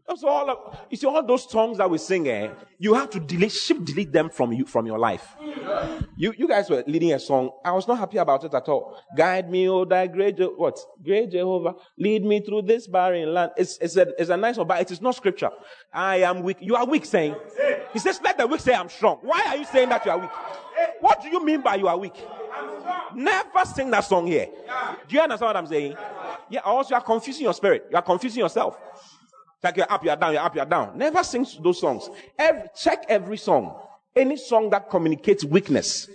[0.08, 0.50] That's all.
[0.50, 3.84] Of, you see, all those songs that we sing, eh, you have to delete, ship
[3.84, 5.36] delete them from you from your life.
[6.18, 7.52] You, you guys were leading a song.
[7.63, 9.00] I was not happy about it at all.
[9.16, 10.78] Guide me, oh, thy great, Je- what?
[11.04, 13.52] Great Jehovah, lead me through this barren land.
[13.56, 15.50] It's, it's, a, it's a nice one, but it is not scripture.
[15.94, 16.58] I am weak.
[16.60, 17.36] You are weak, saying.
[17.94, 19.20] He says, let the weak say I'm strong.
[19.22, 20.32] Why are you saying that you are weak?
[21.00, 22.16] What do you mean by you are weak?
[23.16, 24.48] Never sing that song here.
[25.08, 25.96] Do you understand what I'm saying?
[26.50, 27.88] Yeah, also you are confusing your spirit.
[27.89, 28.78] You are confusing yourself.
[29.63, 30.97] Like you're up, you're down, you're up, you're down.
[30.97, 32.10] Never sing those songs.
[32.38, 33.80] Every, check every song.
[34.15, 36.08] Any song that communicates weakness,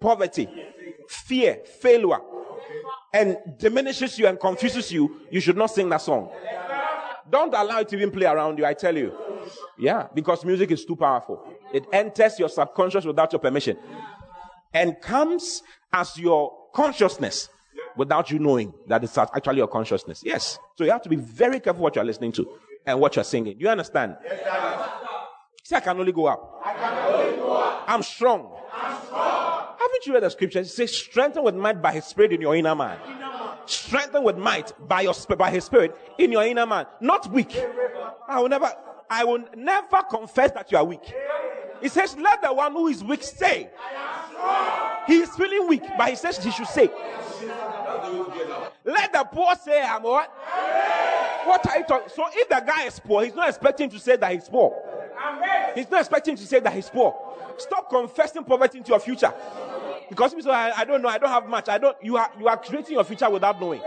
[0.00, 0.48] poverty,
[1.08, 2.18] fear, failure,
[3.12, 6.30] and diminishes you and confuses you, you should not sing that song.
[7.30, 9.12] Don't allow it to even play around you, I tell you.
[9.78, 11.42] Yeah, because music is too powerful.
[11.72, 13.76] It enters your subconscious without your permission
[14.72, 17.48] and comes as your consciousness
[17.96, 20.22] without you knowing that it's actually your consciousness.
[20.24, 20.58] Yes.
[20.76, 22.48] So you have to be very careful what you're listening to
[22.86, 23.56] and what you're singing.
[23.58, 24.16] Do you understand?
[24.24, 24.40] Yes,
[25.64, 26.60] See, I can only go up.
[26.64, 27.84] I can only go up.
[27.88, 28.52] I'm strong.
[28.72, 29.66] I'm strong.
[29.80, 30.60] Haven't you read the scripture?
[30.60, 32.98] It says, strengthen with might by his spirit in your inner man.
[33.66, 36.86] Strengthen with might by your by his spirit in your inner man.
[37.00, 37.56] Not weak.
[38.28, 38.72] I will never
[39.10, 41.12] I will never confess that you are weak.
[41.80, 43.70] He says, Let the one who is weak say.
[43.78, 45.04] I am strong.
[45.06, 46.90] He is feeling weak, but he says he should say.
[48.84, 50.30] Let the poor say, I'm what?
[51.46, 52.08] What are you talking?
[52.14, 54.74] So if the guy is poor, he's not expecting to say that he's poor.
[55.74, 57.14] He's not expecting to say that he's poor.
[57.58, 59.32] Stop confessing poverty into your future.
[60.08, 61.68] Because I, I don't know, I don't have much.
[61.68, 63.80] I don't you are you are creating your future without knowing.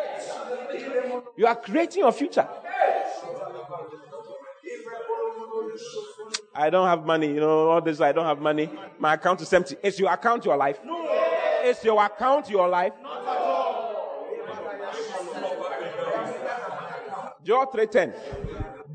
[1.37, 2.47] You are creating your future.
[6.53, 8.69] I don't have money, you know, all this, I don't have money.
[8.97, 9.77] My account is empty.
[9.81, 10.79] Is your account your life?
[11.63, 12.93] Is your account your life?
[13.01, 13.69] Not at all.
[17.49, 18.13] Joel 3.10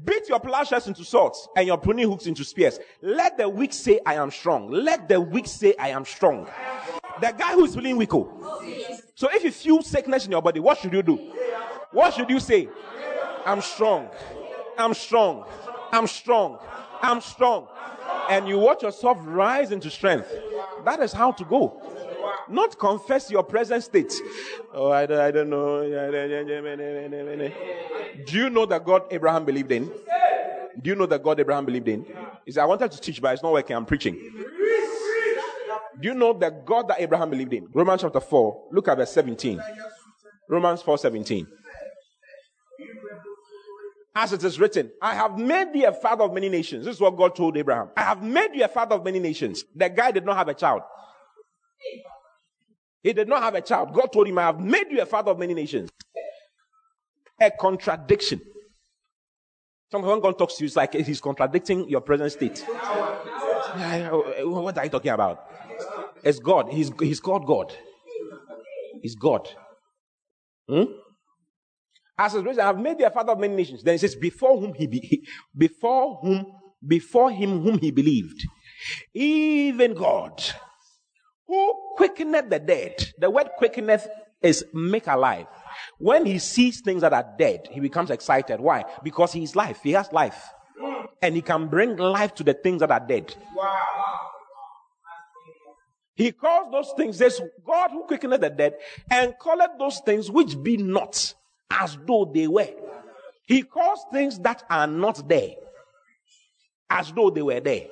[0.04, 2.78] Beat your plowshares into swords and your pruning hooks into spears.
[3.02, 4.70] Let the weak say, I am strong.
[4.70, 6.46] Let the weak say, I am strong.
[7.20, 8.14] The guy who is feeling weak.
[8.14, 8.62] oh.
[9.16, 11.16] So if you feel sickness in your body, what should you do?
[11.90, 12.68] What should you say?
[13.44, 14.08] I'm strong.
[14.78, 15.46] I'm strong.
[15.90, 16.58] I'm strong.
[17.02, 17.66] I'm strong.
[18.30, 20.32] And you watch yourself rise into strength.
[20.84, 21.82] That is how to go.
[22.48, 24.12] Not confess your present state.
[24.72, 25.82] Oh, I don't, I don't know.
[28.26, 29.90] Do you know that God Abraham believed in?
[30.80, 32.04] Do you know that God Abraham believed in?
[32.44, 33.76] He said, I wanted to teach, but it's not working.
[33.76, 34.14] I'm preaching.
[36.00, 37.68] Do you know the God that Abraham believed in?
[37.72, 38.68] Romans chapter 4.
[38.72, 39.60] Look at verse 17.
[40.48, 41.46] Romans 4 17.
[44.16, 46.84] As it is written, I have made thee a father of many nations.
[46.84, 47.88] This is what God told Abraham.
[47.96, 49.64] I have made you a father of many nations.
[49.74, 50.82] The guy did not have a child.
[53.04, 53.92] He did not have a child.
[53.92, 55.90] God told him, I have made you a father of many nations.
[57.38, 58.40] A contradiction.
[59.92, 62.64] Sometimes when God talks to you, it's like he's contradicting your present state.
[62.66, 63.78] What
[64.78, 65.44] are you talking about?
[66.22, 66.70] It's God.
[66.70, 67.74] He's, he's called God.
[69.02, 69.46] He's God.
[70.66, 70.84] Hmm?
[72.16, 73.82] As his I have made thee a father of many nations.
[73.82, 76.46] Then it says, before whom he be, before whom,
[76.86, 78.46] before him whom he believed,
[79.12, 80.42] even God,
[81.46, 82.94] who quickeneth the dead.
[83.18, 84.08] The word quickeneth
[84.42, 85.46] is make alive.
[85.98, 88.60] When he sees things that are dead, he becomes excited.
[88.60, 88.84] Why?
[89.02, 89.80] Because he is life.
[89.82, 90.42] He has life.
[91.22, 93.34] And he can bring life to the things that are dead.
[96.14, 98.74] He calls those things, says, God who quickened the dead,
[99.10, 101.34] and calleth those things which be not
[101.70, 102.68] as though they were.
[103.46, 105.54] He calls things that are not there
[106.88, 107.86] as though they were there.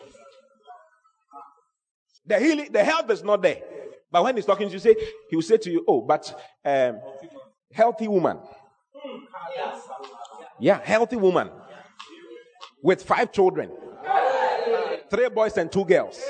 [2.27, 3.63] The healing, the health is not there.
[4.11, 4.95] But when he's talking to you, say,
[5.29, 7.01] he will say to you, Oh, but um,
[7.73, 8.39] healthy woman.
[10.61, 11.51] Yeah, healthy woman.
[12.83, 13.71] With five children.
[15.11, 16.21] Three boys and two girls.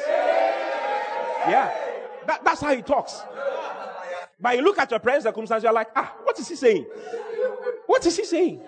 [1.49, 1.73] Yeah.
[2.27, 3.21] That, that's how he talks.
[4.41, 6.87] But you look at your present circumstance, you're like, ah, what is he saying?
[7.87, 8.61] What is he saying?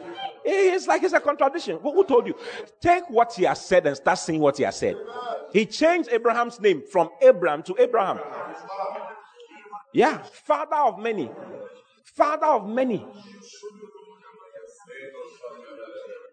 [0.45, 1.79] It's like it's a contradiction.
[1.83, 2.35] Who told you?
[2.81, 4.97] Take what he has said and start saying what he has said.
[5.53, 8.21] He changed Abraham's name from Abram to Abraham.
[9.93, 11.31] Yeah, father of many.
[12.05, 13.07] Father of many.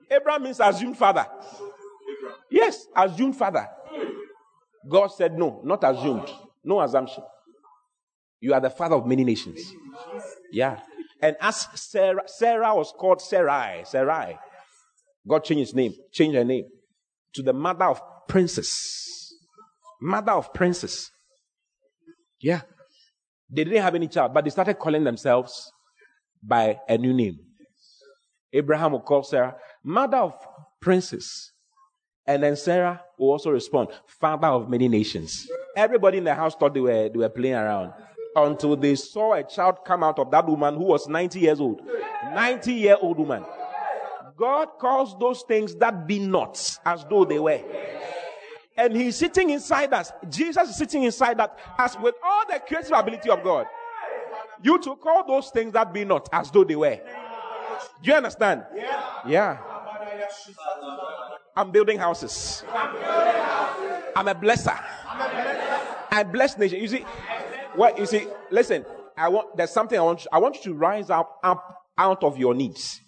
[0.10, 1.26] Abraham means assumed father.
[2.50, 3.68] Yes, assumed father.
[4.90, 6.30] God said, No, not assumed.
[6.64, 7.24] No assumption.
[8.42, 9.74] You are the father of many nations.
[10.52, 10.80] Yeah.
[11.22, 14.38] And as Sarah, Sarah was called Sarai, Sarai.
[15.28, 16.66] God changed his name, changed her name
[17.34, 19.36] to the mother of princes.
[20.02, 21.12] Mother of princes.
[22.40, 22.62] Yeah.
[23.50, 25.72] They didn't have any child, but they started calling themselves
[26.42, 27.38] by a new name.
[28.54, 30.34] Abraham will call Sarah mother of
[30.80, 31.52] princes.
[32.26, 35.48] And then Sarah will also respond, father of many nations.
[35.76, 37.94] Everybody in the house thought they were, they were playing around
[38.36, 41.82] until they saw a child come out of that woman who was 90 years old.
[42.34, 43.44] 90 year old woman.
[44.38, 47.62] God calls those things that be not as though they were.
[48.78, 50.12] And he's sitting inside us.
[50.30, 53.68] Jesus is sitting inside that as with all the creative ability of God.
[54.64, 57.00] You to call those things that be not as though they were.
[58.02, 58.64] Do you understand?
[59.28, 59.58] Yeah.
[61.56, 62.64] I'm building houses.
[64.16, 64.80] I'm a blesser.
[66.14, 66.80] I bless nation.
[66.80, 67.06] You see,
[67.76, 68.86] what you see, listen,
[69.18, 72.24] I want there's something I want you, I want you to rise up up out
[72.24, 73.00] of your needs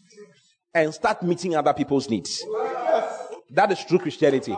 [0.74, 2.44] and start meeting other people's needs.
[3.52, 4.56] That is true Christianity.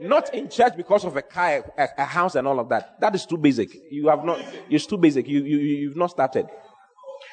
[0.00, 2.98] Not in church because of a car, a, a, house, and all of that.
[3.00, 3.68] That is too basic.
[3.90, 4.42] You have not.
[4.70, 5.28] It's too basic.
[5.28, 6.46] You you you've not started.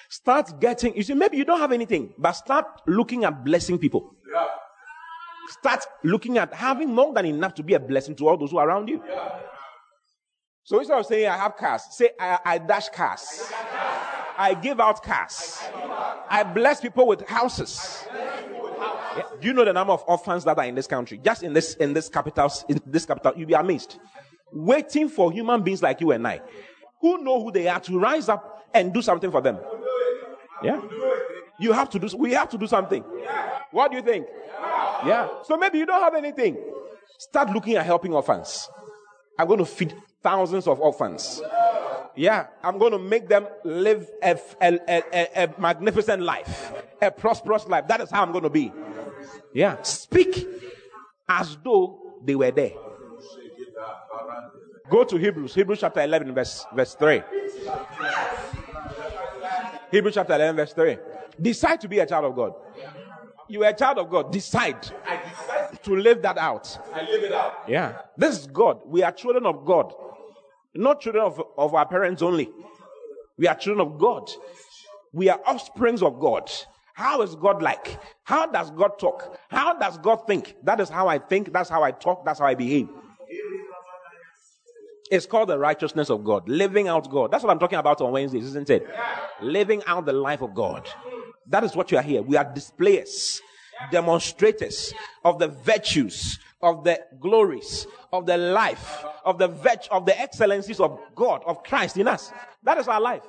[0.10, 0.95] Start getting.
[0.95, 4.15] You see, maybe you don't have anything, but start looking at blessing people.
[5.60, 8.58] Start looking at having more than enough to be a blessing to all those who
[8.58, 9.02] are around you.
[10.65, 13.54] So instead of saying I have cars, say I, I dash cars.
[14.38, 15.60] I give out cars.
[16.28, 18.04] I bless people with houses.
[18.12, 19.21] Yeah.
[19.39, 21.19] Do you know the number of orphans that are in this country?
[21.23, 23.99] Just in this in this capital, in this capital, you'll be amazed.
[24.51, 26.41] Waiting for human beings like you and I,
[26.99, 29.60] who know who they are, to rise up and do something for them.
[30.63, 30.82] Yeah.
[31.60, 32.10] You have to do.
[32.17, 33.04] We have to do something.
[33.69, 34.25] What do you think?
[35.06, 35.30] Yeah.
[35.43, 36.58] So maybe you don't have anything.
[37.19, 38.67] Start looking at helping orphans.
[39.38, 41.41] I'm going to feed thousands of orphans.
[42.15, 46.71] Yeah, I'm going to make them live a, a, a, a, magnificent life,
[47.02, 47.88] a prosperous life.
[47.88, 48.71] That is how I'm going to be.
[49.54, 50.48] Yeah, speak
[51.28, 52.71] as though they were there.
[54.89, 57.21] Go to Hebrews, Hebrews chapter 11, verse, verse 3.
[59.91, 60.98] Hebrews chapter 11, verse 3.
[61.41, 62.54] Decide to be a child of God.
[63.48, 64.32] You are a child of God.
[64.32, 64.91] Decide
[65.84, 66.78] to live that out.
[66.94, 67.54] I live it out.
[67.68, 68.00] Yeah.
[68.18, 68.82] This is God.
[68.86, 69.94] We are children of God.
[70.74, 72.50] Not children of, of our parents only.
[73.38, 74.30] We are children of God.
[75.14, 76.52] We are offsprings of God.
[76.94, 78.00] How is God like?
[78.24, 79.38] How does God talk?
[79.50, 80.56] How does God think?
[80.64, 81.52] That is how I think.
[81.52, 82.26] That's how I talk.
[82.26, 82.88] That's how I behave.
[85.12, 86.50] It's called the righteousness of God.
[86.50, 87.32] Living out God.
[87.32, 88.88] That's what I'm talking about on Wednesdays, isn't it?
[89.42, 90.88] Living out the life of God.
[91.48, 92.22] That is what you are here.
[92.22, 93.40] We are displayers,
[93.92, 100.20] demonstrators of the virtues, of the glories, of the life, of the virtue, of the
[100.20, 102.32] excellencies of God, of Christ in us.
[102.64, 103.24] That is our life.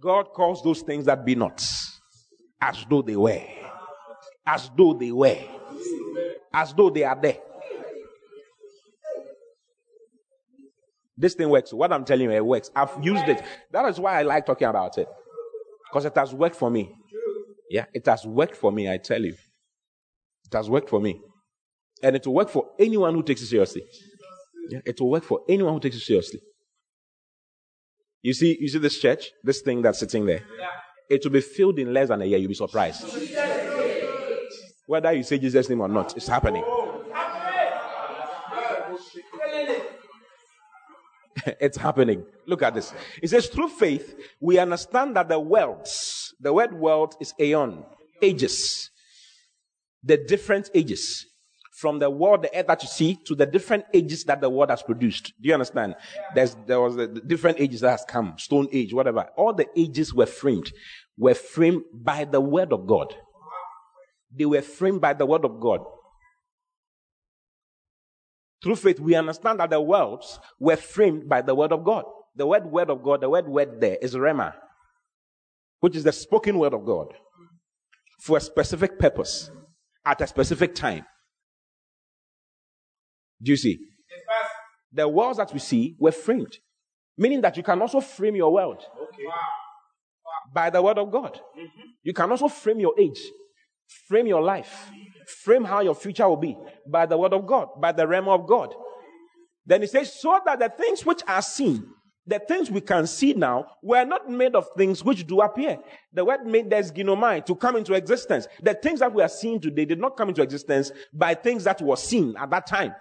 [0.00, 1.64] God calls those things that be not
[2.60, 3.42] as though they were.
[4.46, 5.38] As though they were.
[6.52, 7.38] As though they are there.
[11.18, 11.72] This thing works.
[11.72, 12.70] What I'm telling you, it works.
[12.76, 13.42] I've used it.
[13.72, 15.08] That is why I like talking about it.
[15.90, 16.94] Because it has worked for me.
[17.70, 19.34] Yeah, it has worked for me, I tell you.
[20.44, 21.20] It has worked for me.
[22.02, 23.82] And it will work for anyone who takes it seriously.
[24.70, 26.40] Yeah, it will work for anyone who takes it seriously.
[28.22, 30.42] You see, you see this church, this thing that's sitting there.
[31.08, 32.38] It will be filled in less than a year.
[32.38, 33.04] You'll be surprised.
[34.86, 36.64] Whether you say Jesus' name or not, it's happening.
[41.60, 42.24] it's happening.
[42.46, 42.92] Look at this.
[43.22, 47.84] It says, through faith, we understand that the worlds, the word world is aeon,
[48.22, 48.90] ages,
[50.02, 51.26] the different ages.
[51.78, 54.70] From the world, the earth that you see, to the different ages that the world
[54.70, 55.34] has produced.
[55.38, 55.94] Do you understand?
[56.34, 59.28] There's, there was the different ages that has come, stone age, whatever.
[59.36, 60.72] All the ages were framed,
[61.18, 63.14] were framed by the word of God.
[64.34, 65.80] They were framed by the word of God.
[68.62, 72.04] Through faith, we understand that the worlds were framed by the word of God.
[72.34, 74.54] The word word of God, the word word there is rhema,
[75.80, 77.08] which is the spoken word of God
[78.20, 79.50] for a specific purpose
[80.04, 81.04] at a specific time.
[83.42, 83.78] Do you see?
[84.92, 86.58] The worlds that we see were framed,
[87.18, 89.24] meaning that you can also frame your world okay.
[90.54, 91.34] by the word of God.
[91.34, 91.88] Mm-hmm.
[92.02, 93.20] You can also frame your age,
[94.08, 94.90] frame your life
[95.26, 96.56] frame how your future will be
[96.86, 98.74] by the word of God, by the rhema of God.
[99.64, 101.84] Then he says, so that the things which are seen,
[102.26, 105.78] the things we can see now, were not made of things which do appear.
[106.12, 108.48] The word made there's ginomai to come into existence.
[108.60, 111.80] The things that we are seeing today did not come into existence by things that
[111.80, 112.94] were seen at that time.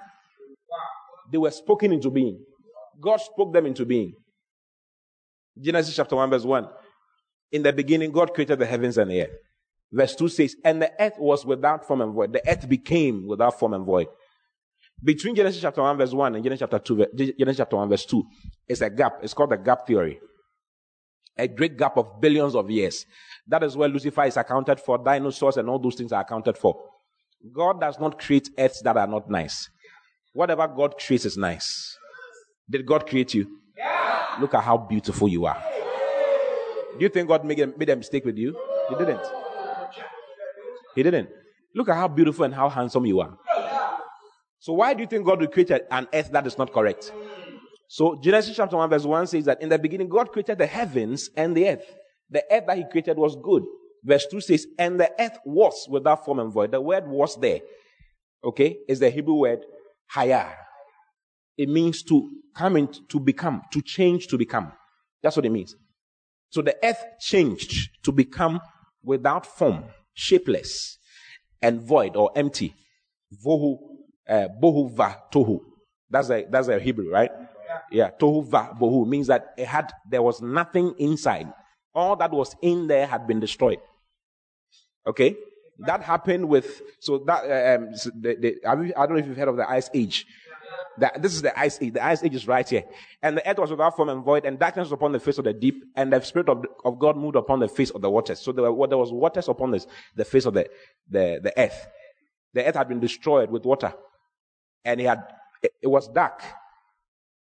[1.32, 2.44] They were spoken into being.
[3.02, 4.14] God spoke them into being.
[5.60, 6.68] Genesis chapter 1, verse 1.
[7.52, 9.38] In the beginning, God created the heavens and the earth.
[9.92, 12.34] Verse 2 says, And the earth was without form and void.
[12.34, 14.08] The earth became without form and void.
[15.06, 17.06] Between Genesis chapter 1, verse 1 and Genesis chapter 2,
[17.38, 18.24] Genesis chapter 1, verse 2,
[18.68, 19.20] it's a gap.
[19.22, 20.20] It's called the gap theory.
[21.38, 23.06] A great gap of billions of years.
[23.48, 26.76] That is where Lucifer is accounted for, dinosaurs and all those things are accounted for.
[27.54, 29.70] God does not create earths that are not nice.
[30.34, 31.96] Whatever God creates is nice.
[32.68, 33.48] Did God create you?
[33.78, 34.38] Yeah.
[34.42, 35.62] Look at how beautiful you are.
[36.98, 38.58] Do you think God made a, made a mistake with you?
[38.90, 39.22] He didn't.
[40.96, 41.30] He didn't.
[41.76, 43.38] Look at how beautiful and how handsome you are.
[44.66, 47.12] So why do you think God will create an earth that is not correct?
[47.88, 51.30] So Genesis chapter 1 verse 1 says that in the beginning God created the heavens
[51.38, 51.86] and the earth.
[52.32, 53.62] The earth that he created was good.
[54.04, 56.72] Verse 2 says, and the earth was without form and void.
[56.72, 57.60] The word was there.
[58.44, 58.78] Okay?
[58.90, 59.60] Is the Hebrew word
[60.16, 60.52] hayah.
[61.60, 64.72] It means to come in, to become, to change to become.
[65.22, 65.76] That's what it means.
[66.50, 68.62] So the earth changed to become
[69.04, 69.84] without form
[70.16, 70.98] shapeless
[71.62, 72.74] and void or empty.
[73.46, 73.78] Vohu,
[74.30, 75.60] uh, bohu va tohu.
[76.10, 77.32] That's a, that's a Hebrew, right?
[77.92, 81.52] Yeah, tohu va bohu means that it had, there was nothing inside.
[81.94, 83.80] All that was in there had been destroyed.
[85.08, 85.36] Okay?
[85.80, 89.50] That happened with, so that, um, so the, the, I don't know if you've heard
[89.50, 90.26] of the Ice Age.
[90.98, 91.94] That this is the ice age.
[91.94, 92.86] The ice age is right here.
[93.22, 95.44] And the earth was without form and void, and darkness was upon the face of
[95.44, 98.40] the deep, and the spirit of, of God moved upon the face of the waters.
[98.40, 100.68] So there, were, there was waters upon this, the face of the,
[101.10, 101.88] the, the earth.
[102.54, 103.94] The earth had been destroyed with water.
[104.86, 105.24] And it had
[105.64, 106.40] it, was dark.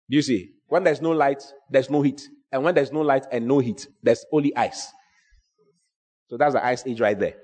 [0.09, 0.51] Do you see?
[0.67, 2.29] When there's no light, there's no heat.
[2.51, 4.89] And when there's no light and no heat, there's only ice.
[6.29, 7.35] So that's the ice age right there.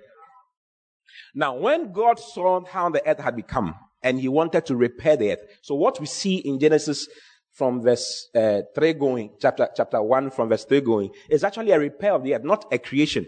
[1.35, 3.75] Now, when God saw how the earth had become,
[4.05, 5.41] and he wanted to repair the earth.
[5.63, 7.09] So what we see in Genesis
[7.53, 11.79] from verse uh, 3 going, chapter, chapter 1 from verse 3 going, is actually a
[11.79, 13.27] repair of the earth, not a creation.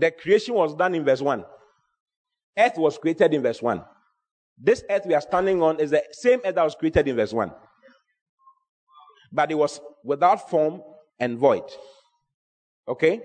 [0.00, 1.44] The creation was done in verse 1.
[2.58, 3.84] Earth was created in verse 1.
[4.56, 7.32] This earth we are standing on is the same earth that was created in verse
[7.32, 7.52] 1.
[9.32, 10.80] But it was without form
[11.18, 11.64] and void.
[12.86, 13.20] Okay?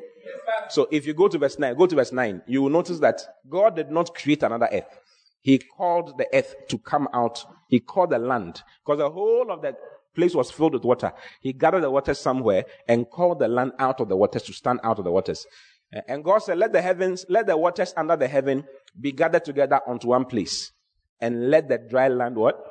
[0.69, 3.21] So if you go to verse 9, go to verse 9, you will notice that
[3.47, 4.99] God did not create another earth.
[5.41, 7.45] He called the earth to come out.
[7.69, 9.75] He called the land because the whole of the
[10.15, 11.13] place was filled with water.
[11.41, 14.79] He gathered the waters somewhere and called the land out of the waters to stand
[14.83, 15.45] out of the waters.
[16.07, 18.65] And God said, let the heavens, let the waters under the heaven
[18.99, 20.71] be gathered together onto one place
[21.21, 22.63] and let the dry land what?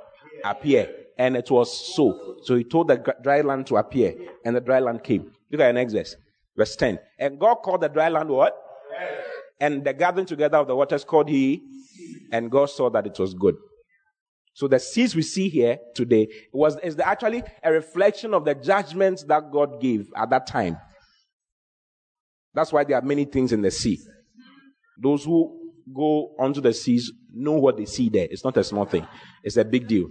[0.45, 0.89] Appear.
[1.19, 2.37] And it was so.
[2.43, 5.33] So he told the dry land to appear and the dry land came.
[5.51, 6.17] Look at the next verse.
[6.57, 6.99] Verse 10.
[7.19, 8.57] And God called the dry land what?
[9.61, 11.63] And the gathering together of the waters called he
[12.31, 13.57] and God saw that it was good.
[14.55, 19.23] So the seas we see here today was is actually a reflection of the judgments
[19.25, 20.79] that God gave at that time.
[22.55, 24.01] That's why there are many things in the sea.
[25.01, 28.27] Those who go onto the seas know what they see there.
[28.31, 29.07] It's not a small thing.
[29.43, 30.09] It's a big deal.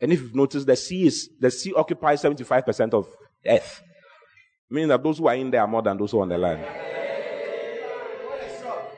[0.00, 3.08] And if you've noticed, the sea is the sea occupies 75% of
[3.46, 3.82] earth.
[4.70, 6.38] Meaning that those who are in there are more than those who are on the
[6.38, 6.64] land.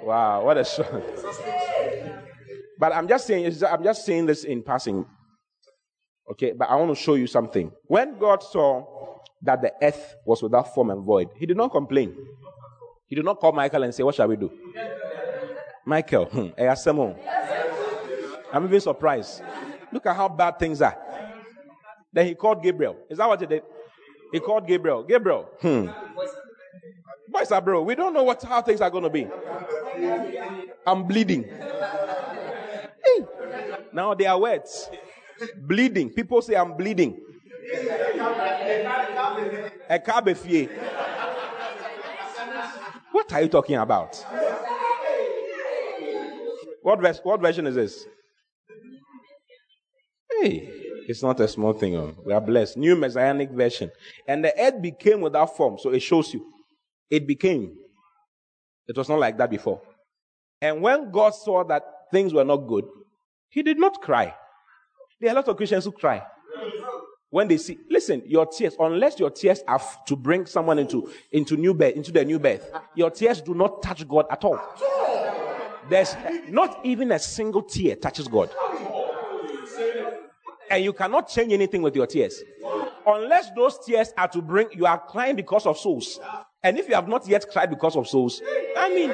[0.03, 1.03] Wow, what a shock.
[2.78, 5.05] But I'm just saying, I'm just saying this in passing.
[6.33, 7.70] Okay, but I want to show you something.
[7.87, 12.16] When God saw that the earth was without form and void, he did not complain.
[13.07, 14.51] He did not call Michael and say, What shall we do?
[15.91, 16.49] Michael, hmm,
[18.53, 19.43] I'm even surprised.
[19.91, 20.97] Look at how bad things are.
[22.12, 22.97] Then he called Gabriel.
[23.09, 23.64] Is that what he did?
[24.30, 25.03] He called Gabriel.
[25.03, 25.88] Gabriel, hmm.
[27.28, 27.82] Boys are bro.
[27.82, 29.26] We don't know what how things are going to be.
[30.86, 31.43] I'm bleeding.
[33.05, 33.26] Hey.
[33.93, 34.68] Now they are wet.
[35.57, 36.11] Bleeding.
[36.11, 37.20] People say I'm bleeding.
[43.11, 44.24] What are you talking about?
[46.83, 48.07] What, vers- what version is this?
[50.41, 50.70] Hey,
[51.09, 51.97] it's not a small thing.
[51.97, 52.14] Oh.
[52.24, 52.76] We are blessed.
[52.76, 53.91] New Messianic version.
[54.26, 55.78] And the earth became without form.
[55.78, 56.47] So it shows you.
[57.11, 57.76] It became.
[58.89, 59.81] It was not like that before.
[60.62, 62.85] And when God saw that things were not good,
[63.49, 64.35] he did not cry.
[65.20, 66.22] There are a lot of Christians who cry
[67.31, 67.78] when they see.
[67.91, 71.95] Listen, your tears, unless your tears are f- to bring someone into into new birth,
[71.95, 74.59] into the new birth, your tears do not touch God at all.
[75.91, 76.14] There's
[76.49, 78.51] not even a single tear touches God.
[80.70, 82.43] And you cannot change anything with your tears.
[83.05, 86.20] Unless those tears are to bring, you are crying because of souls.
[86.62, 88.41] And if you have not yet cried because of souls,
[88.76, 89.12] I mean,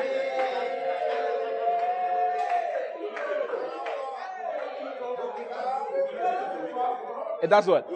[7.48, 7.88] does what?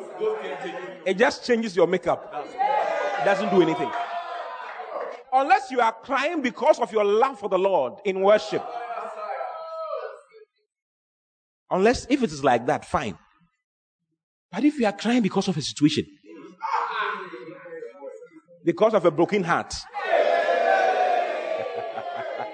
[1.04, 2.46] It just changes your makeup.
[3.20, 3.90] It doesn't do anything.
[5.32, 8.64] Unless you are crying because of your love for the Lord in worship.
[11.70, 13.16] Unless, if it is like that, fine.
[14.50, 16.04] But if you are crying because of a situation,
[18.64, 19.72] because of a broken heart,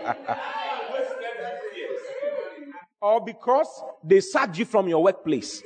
[3.01, 3.69] or because
[4.05, 5.63] they sacked you from your workplace,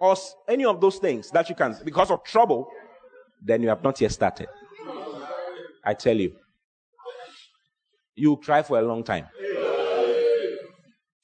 [0.00, 0.16] or
[0.48, 2.68] any of those things that you can, because of trouble,
[3.42, 4.48] then you have not yet started.
[5.84, 6.34] I tell you,
[8.14, 9.26] you cry for a long time.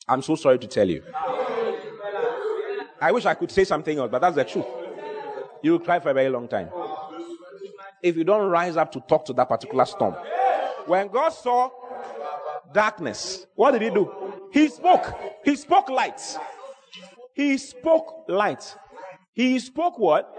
[0.07, 1.03] I'm so sorry to tell you.
[3.01, 4.67] I wish I could say something else, but that's the truth.
[5.63, 6.69] You will cry for a very long time.
[8.03, 10.15] If you don't rise up to talk to that particular storm.
[10.87, 11.71] When God saw
[12.73, 14.11] darkness, what did he do?
[14.53, 15.15] He spoke.
[15.45, 16.21] He spoke light.
[17.35, 18.77] He spoke light.
[19.33, 20.33] He spoke what?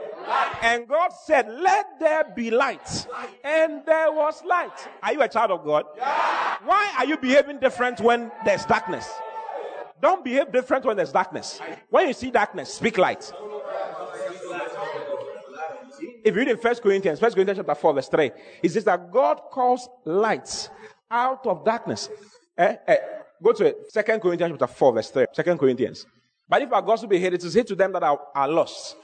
[0.62, 3.08] And God said, Let there be light.
[3.44, 4.88] And there was light.
[5.04, 5.86] Are you a child of God?
[6.64, 9.08] Why are you behaving different when there's darkness?
[10.02, 11.60] Don't behave different when there's darkness.
[11.90, 13.32] When you see darkness, speak light.
[16.24, 18.32] If you read in 1 Corinthians, 1 Corinthians chapter 4, verse 3,
[18.64, 20.70] it says that God calls light
[21.12, 22.10] out of darkness.
[22.58, 22.98] Eh, eh,
[23.44, 23.94] go to it.
[23.94, 25.26] 2 Corinthians chapter 4, verse 3.
[25.34, 26.06] 2 Corinthians.
[26.48, 28.96] But if our gospel be hid, it is hid to them that are, are lost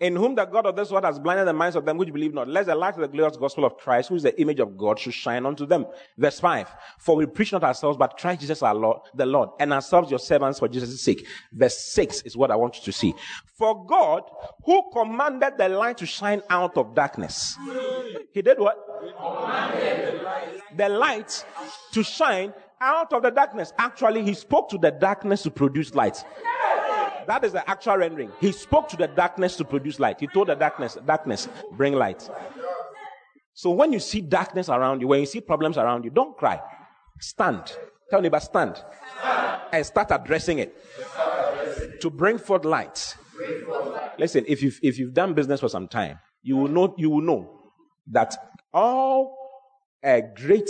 [0.00, 2.32] in whom the God of this world has blinded the minds of them which believe
[2.32, 4.76] not, lest the light of the glorious gospel of Christ, who is the image of
[4.76, 5.86] God, should shine unto them.
[6.16, 6.68] Verse 5.
[6.98, 10.18] For we preach not ourselves, but Christ Jesus our Lord, the Lord, and ourselves your
[10.18, 11.26] servants for Jesus' sake.
[11.52, 13.14] Verse 6 is what I want you to see.
[13.58, 14.22] For God,
[14.64, 17.58] who commanded the light to shine out of darkness.
[18.32, 18.78] He did what?
[20.78, 21.44] The light
[21.92, 23.74] to shine out of the darkness.
[23.78, 26.24] Actually, he spoke to the darkness to produce light.
[27.30, 28.32] That is the actual rendering.
[28.40, 30.18] He spoke to the darkness to produce light.
[30.18, 32.28] He told the darkness, darkness, bring light.
[33.54, 36.60] So when you see darkness around you, when you see problems around you, don't cry.
[37.20, 37.72] Stand.
[38.10, 38.82] Tell neighbor, stand.
[39.72, 40.76] And start addressing it.
[42.00, 43.14] To bring forth light.
[44.18, 47.22] Listen, if you've, if you've done business for some time, you will know, you will
[47.22, 47.60] know
[48.10, 48.36] that
[48.74, 49.36] all
[50.02, 50.68] uh, great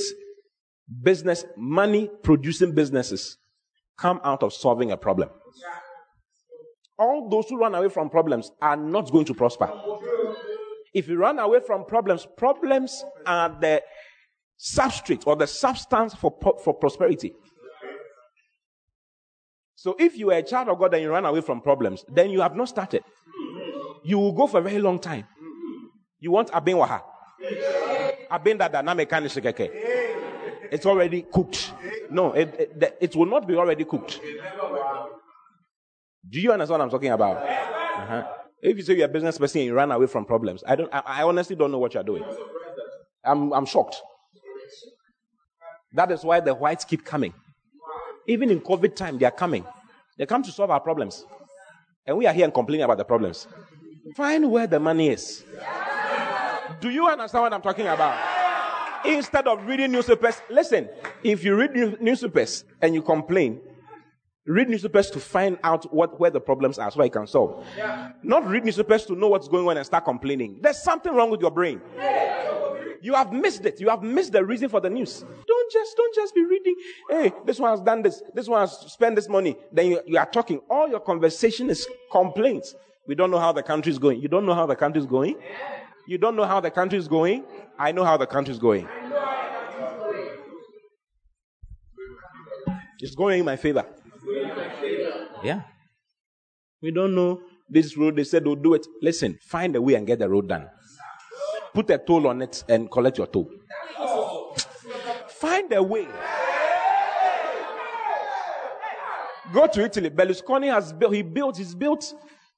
[1.02, 3.38] business, money producing businesses
[3.96, 5.30] come out of solving a problem
[7.00, 9.72] all those who run away from problems are not going to prosper.
[10.92, 13.82] If you run away from problems, problems are the
[14.58, 17.32] substrate or the substance for, for prosperity.
[19.76, 22.28] So if you are a child of God and you run away from problems, then
[22.28, 23.02] you have not started.
[24.04, 25.24] You will go for a very long time.
[26.18, 27.00] You want abin waha.
[28.30, 29.08] Abin that dynamic
[30.70, 31.72] It's already cooked.
[32.10, 34.20] No, it, it, it will not be already cooked.
[36.28, 37.36] Do you understand what I'm talking about?
[37.38, 38.26] Uh-huh.
[38.62, 40.92] If you say you're a business person and you run away from problems, I don't.
[40.92, 42.24] I, I honestly don't know what you're doing.
[43.24, 43.96] I'm, I'm shocked.
[45.94, 47.34] That is why the whites keep coming.
[48.26, 49.64] Even in COVID time, they are coming.
[50.18, 51.24] They come to solve our problems.
[52.06, 53.46] And we are here and complaining about the problems.
[54.16, 55.44] Find where the money is.
[56.80, 58.18] Do you understand what I'm talking about?
[59.04, 60.88] Instead of reading newspapers, listen,
[61.22, 63.60] if you read newspapers and you complain,
[64.46, 67.64] Read newspapers to find out what, where the problems are so I can solve.
[67.76, 68.12] Yeah.
[68.22, 70.60] Not read newspapers to know what's going on and start complaining.
[70.62, 71.80] There's something wrong with your brain.
[73.02, 73.80] You have missed it.
[73.80, 75.20] You have missed the reason for the news.
[75.20, 76.74] Don't just don't just be reading.
[77.08, 78.22] Hey, this one has done this.
[78.34, 79.56] This one has spent this money.
[79.72, 80.60] Then you, you are talking.
[80.68, 82.74] All your conversation is complaints.
[83.06, 84.20] We don't know how the country is going.
[84.20, 85.36] You don't know how the country is going.
[86.06, 87.44] You don't know how the country is going.
[87.78, 88.86] I know how the country is going.
[92.98, 93.86] It's going in my favor.
[95.42, 95.62] Yeah.
[96.82, 98.16] We don't know this road.
[98.16, 98.86] They said they'll do it.
[99.02, 100.68] Listen, find a way and get the road done.
[101.72, 103.50] Put a toll on it and collect your toll.
[105.28, 106.06] Find a way.
[109.52, 110.10] Go to Italy.
[110.10, 112.14] Berlusconi has built, he built, he's built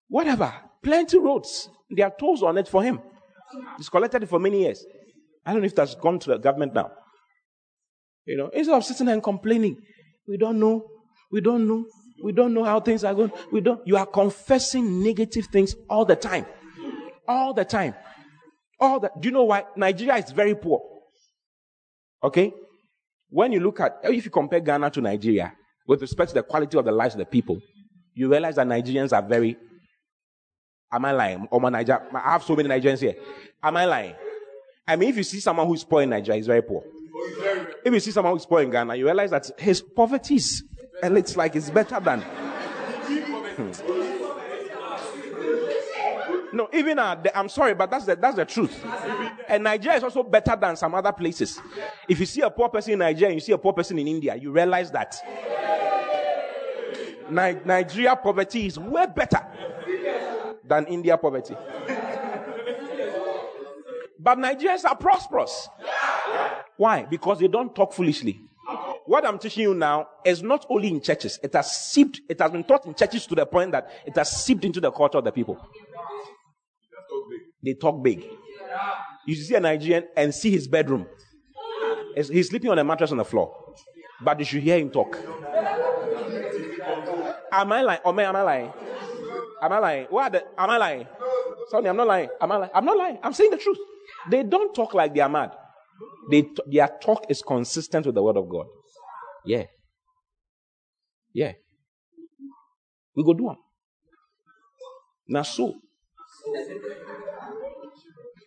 [0.09, 0.53] whatever,
[0.83, 1.69] plenty roads.
[1.91, 3.01] There are tolls on it for him.
[3.77, 4.85] He's collected it for many years.
[5.45, 6.91] I don't know if that's gone to the government now.
[8.27, 9.77] You know, instead of sitting and complaining,
[10.29, 10.87] we don't know,
[11.33, 11.87] we don't know,
[12.23, 13.33] we don't know how things are going.
[13.51, 13.85] We don't.
[13.87, 16.47] You are confessing negative things all the time,
[17.27, 17.95] all the time,
[18.79, 19.11] all the.
[19.19, 20.81] Do you know why Nigeria is very poor?
[22.23, 22.53] Okay,
[23.31, 25.53] when you look at if you compare Ghana to Nigeria
[25.89, 27.59] with respect to the quality of the lives of the people,
[28.15, 29.57] you realize that Nigerians are very.
[30.93, 31.49] Am I lying?
[31.51, 33.15] Or Niger, I have so many Nigerians here.
[33.63, 34.15] Am I lying?
[34.87, 36.83] I mean, if you see someone who's poor in Nigeria, he's very poor.
[36.85, 40.63] Oh, if you see someone who's poor in Ghana, you realize that his poverty is,
[41.03, 42.21] and it's like it's better than.
[43.57, 43.73] Hmm.
[46.55, 48.85] No, even uh, the, I'm sorry, but that's the, that's the truth.
[49.49, 51.59] And Nigeria is also better than some other places.
[52.09, 54.07] If you see a poor person in Nigeria and you see a poor person in
[54.07, 55.17] India, you realize that
[57.31, 59.41] Ni- Nigeria poverty is way better
[60.65, 61.57] than India poverty.
[64.19, 65.69] But Nigerians are prosperous.
[66.77, 67.05] Why?
[67.05, 68.43] Because they don't talk foolishly.
[69.07, 72.51] What I'm teaching you now is not only in churches, it has seeped, it has
[72.51, 75.25] been taught in churches to the point that it has seeped into the culture of
[75.25, 75.59] the people.
[77.65, 78.25] They talk big.
[79.27, 81.07] You see a Nigerian and see his bedroom.
[82.17, 83.57] He's sleeping on a mattress on the floor.
[84.21, 85.19] But you should hear him talk.
[87.51, 88.01] Am I lying?
[88.05, 88.73] Or am I lying?
[89.63, 90.07] Am I lying?
[90.11, 90.33] What?
[90.33, 91.07] The, am I lying?
[91.71, 92.29] Sorry, I'm not lying.
[92.41, 92.71] Am I lying?
[92.75, 93.19] I'm not lying.
[93.23, 93.79] I'm saying the truth.
[94.31, 95.53] They don't talk like they are mad.
[96.31, 98.67] They their talk is consistent with the word of God.
[99.45, 99.65] Yeah.
[101.33, 101.53] Yeah.
[103.15, 103.57] We go do them.
[105.29, 105.75] Now so.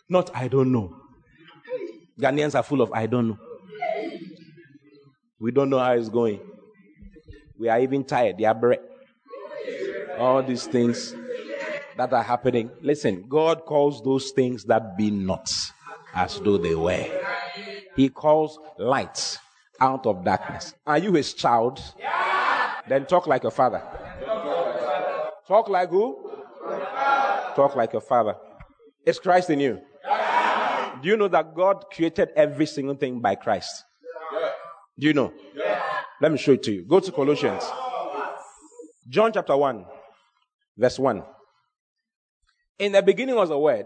[0.10, 0.96] Not I don't know.
[2.20, 3.40] Ghanaians are full of I don't know.
[5.40, 6.40] We don't know how it's going.
[7.58, 8.38] We are even tired.
[8.38, 8.76] They are bre-
[10.18, 11.14] All these things
[11.98, 12.72] that are happening.
[12.82, 15.52] Listen, God calls those things that be not
[16.14, 17.06] as though they were.
[17.96, 19.38] He calls light
[19.80, 20.74] out of darkness.
[20.86, 21.82] Are you his child?
[22.00, 22.72] Yeah.
[22.88, 23.82] Then talk like your father.
[25.48, 26.32] Talk like who?
[27.56, 28.36] Talk like your father.
[29.06, 29.80] Is Christ in you?
[30.04, 31.00] Yeah.
[31.02, 33.84] Do you know that God created every single thing by Christ?
[34.34, 34.50] Yeah.
[35.00, 35.34] Do you know?
[36.22, 36.86] Let me show it to you.
[36.86, 37.64] Go to Colossians.
[39.08, 39.86] John chapter 1,
[40.78, 41.24] verse 1.
[42.80, 43.86] In the beginning was the Word,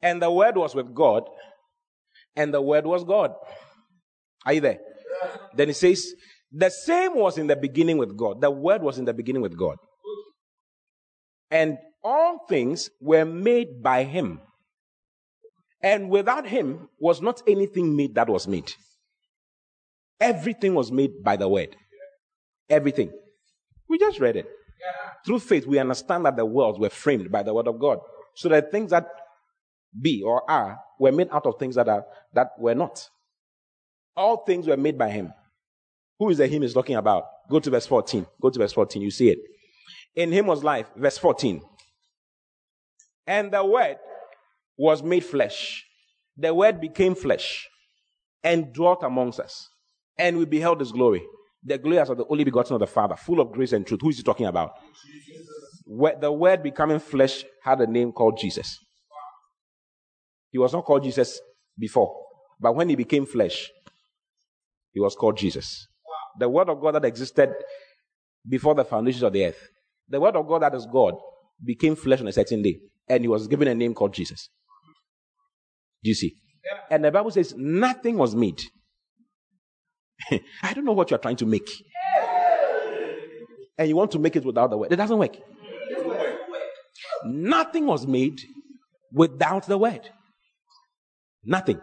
[0.00, 1.28] and the Word was with God,
[2.34, 3.34] and the Word was God.
[4.48, 4.78] Are you there?
[5.54, 6.14] Then it says,
[6.50, 8.40] the same was in the beginning with God.
[8.40, 9.76] The Word was in the beginning with God.
[11.50, 14.40] And all things were made by Him.
[15.82, 18.72] And without Him was not anything made that was made.
[20.18, 21.76] Everything was made by the Word.
[22.70, 23.12] Everything.
[23.86, 24.46] We just read it.
[25.26, 27.98] Through faith, we understand that the worlds were framed by the Word of God.
[28.34, 29.08] So that things that
[30.00, 33.10] be or are were made out of things that are that were not.
[34.18, 35.32] All things were made by him.
[36.18, 37.24] Who is the him is talking about?
[37.48, 38.26] Go to verse 14.
[38.42, 39.00] Go to verse 14.
[39.00, 39.38] You see it.
[40.16, 40.90] In him was life.
[40.96, 41.62] Verse 14.
[43.26, 43.96] And the word
[44.76, 45.84] was made flesh.
[46.36, 47.68] The word became flesh
[48.42, 49.68] and dwelt amongst us.
[50.18, 51.22] And we beheld his glory.
[51.62, 54.00] The glory as of the only begotten of the Father, full of grace and truth.
[54.02, 54.72] Who is he talking about?
[56.20, 58.78] The word becoming flesh had a name called Jesus.
[60.50, 61.40] He was not called Jesus
[61.78, 62.14] before,
[62.60, 63.70] but when he became flesh,
[64.92, 65.86] he was called Jesus.
[66.38, 67.52] The word of God that existed
[68.48, 69.68] before the foundations of the earth,
[70.08, 71.14] the word of God that is God,
[71.64, 72.78] became flesh on a certain day,
[73.08, 74.48] and he was given a name called Jesus.
[76.02, 76.34] Do you see?
[76.64, 76.96] Yeah.
[76.96, 78.60] And the Bible says nothing was made.
[80.62, 81.68] I don't know what you're trying to make.
[83.76, 84.92] And you want to make it without the word.
[84.92, 85.36] It doesn't work.
[87.24, 88.40] Nothing was made
[89.12, 90.08] without the word.
[91.44, 91.80] Nothing.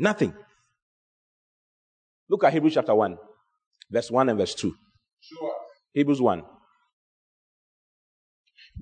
[0.00, 0.32] Nothing.
[2.30, 3.18] Look at Hebrews chapter 1,
[3.90, 4.74] verse 1 and verse 2.
[5.20, 5.54] Sure.
[5.92, 6.42] Hebrews 1.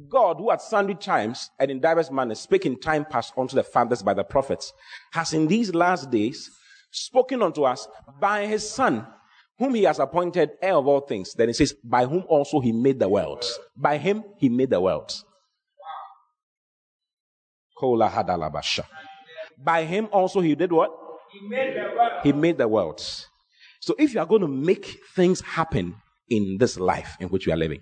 [0.08, 3.64] God, who at sundry times and in diverse manners spake in time past unto the
[3.64, 4.72] fathers by the prophets,
[5.12, 6.48] has in these last days
[6.92, 7.88] spoken unto us
[8.20, 9.04] by his Son,
[9.58, 11.34] whom he has appointed heir of all things.
[11.34, 13.44] Then it says, by whom also he made the world.
[13.76, 15.12] By him he made the world.
[19.60, 21.07] By him also he did what?
[21.32, 22.12] He made the world.
[22.22, 23.00] He made the world.
[23.80, 25.94] So if you are going to make things happen
[26.28, 27.80] in this life in which we are living,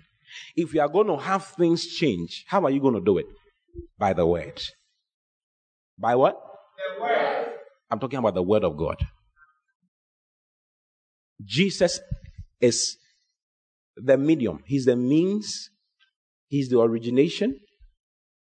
[0.55, 3.25] if you are going to have things change, how are you going to do it?
[3.97, 4.61] By the word.
[5.97, 6.35] By what?
[6.95, 7.47] The word.
[7.89, 8.97] I'm talking about the word of God.
[11.43, 11.99] Jesus
[12.59, 12.97] is
[13.95, 14.63] the medium.
[14.65, 15.69] He's the means.
[16.47, 17.59] He's the origination.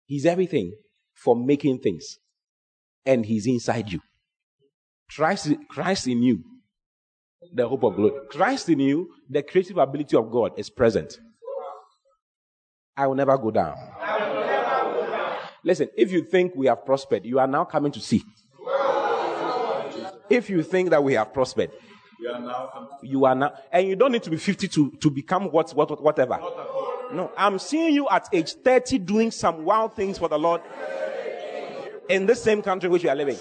[0.06, 0.74] He's everything
[1.14, 2.18] for making things.
[3.06, 4.00] And he's inside you.
[5.14, 6.44] Christ, Christ in you,
[7.54, 8.14] the hope of glory.
[8.30, 11.20] Christ in you, the creative ability of God is present.
[12.98, 13.76] I will never go down.
[15.64, 18.24] Listen, if you think we have prospered, you are now coming to see.
[20.30, 21.72] If you think that we have prospered,
[22.20, 25.10] We are now you are now, and you don't need to be 50 to, to
[25.10, 26.40] become what, what, whatever.
[27.12, 30.62] No, I'm seeing you at age 30 doing some wild things for the Lord
[32.10, 33.38] in this same country which you are living.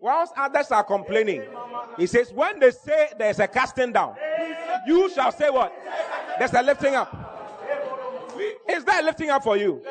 [0.00, 1.42] Whilst others are complaining,
[1.98, 4.16] he says, when they say there's a casting down,
[4.86, 5.72] you shall say what?
[6.38, 7.14] There's a lifting up.
[8.68, 9.82] Is there a lifting up for you?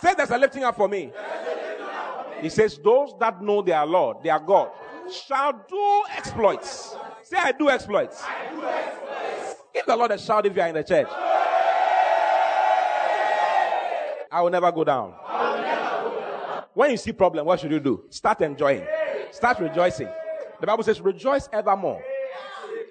[0.00, 1.12] Say there's a lifting up for me.
[2.40, 4.70] He says, those that know their Lord, their God,
[5.12, 6.94] shall do exploits.
[7.24, 8.22] Say, I do exploits.
[9.74, 11.08] Give the Lord a shout if you are in the church.
[14.32, 15.12] I will never go down.
[16.72, 18.04] When you see problem, what should you do?
[18.10, 18.86] Start enjoying.
[19.32, 20.08] Start rejoicing.
[20.60, 22.02] The Bible says, rejoice evermore.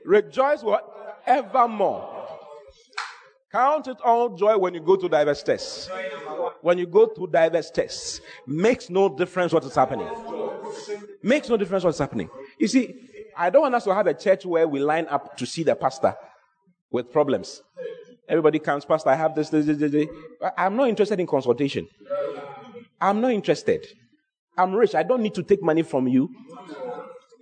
[0.06, 1.22] Rejoice what?
[1.26, 2.28] Evermore.
[3.52, 5.90] Count it all joy when you go to diverse tests.
[6.62, 10.10] When you go through diverse tests, makes no difference what is happening.
[11.24, 12.30] Makes no difference what's happening.
[12.60, 15.46] You see, I don't want us to have a church where we line up to
[15.46, 16.16] see the pastor
[16.92, 17.62] with problems.
[18.28, 19.92] Everybody comes, Pastor, I have this, this, this, this.
[19.92, 20.08] this.
[20.56, 21.88] I'm not interested in consultation.
[23.02, 23.88] I'm not interested.
[24.60, 24.94] I'm rich.
[24.94, 26.30] I don't need to take money from you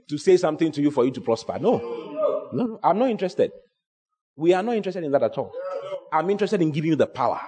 [0.07, 1.57] to say something to you for you to prosper.
[1.59, 2.49] No.
[2.53, 2.80] No.
[2.84, 3.51] I'm not interested.
[4.36, 5.51] We are not interested in that at all.
[6.13, 7.41] I'm interested in giving you the power.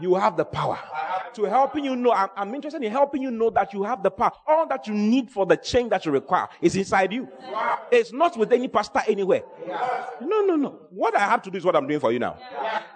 [0.00, 0.78] You have the power.
[1.34, 4.10] To helping you know, I'm, I'm interested in helping you know that you have the
[4.10, 4.32] power.
[4.46, 7.28] All that you need for the change that you require is inside you.
[7.92, 9.42] It's not with any pastor anywhere.
[10.22, 10.78] No, no, no.
[10.90, 12.38] What I have to do is what I'm doing for you now.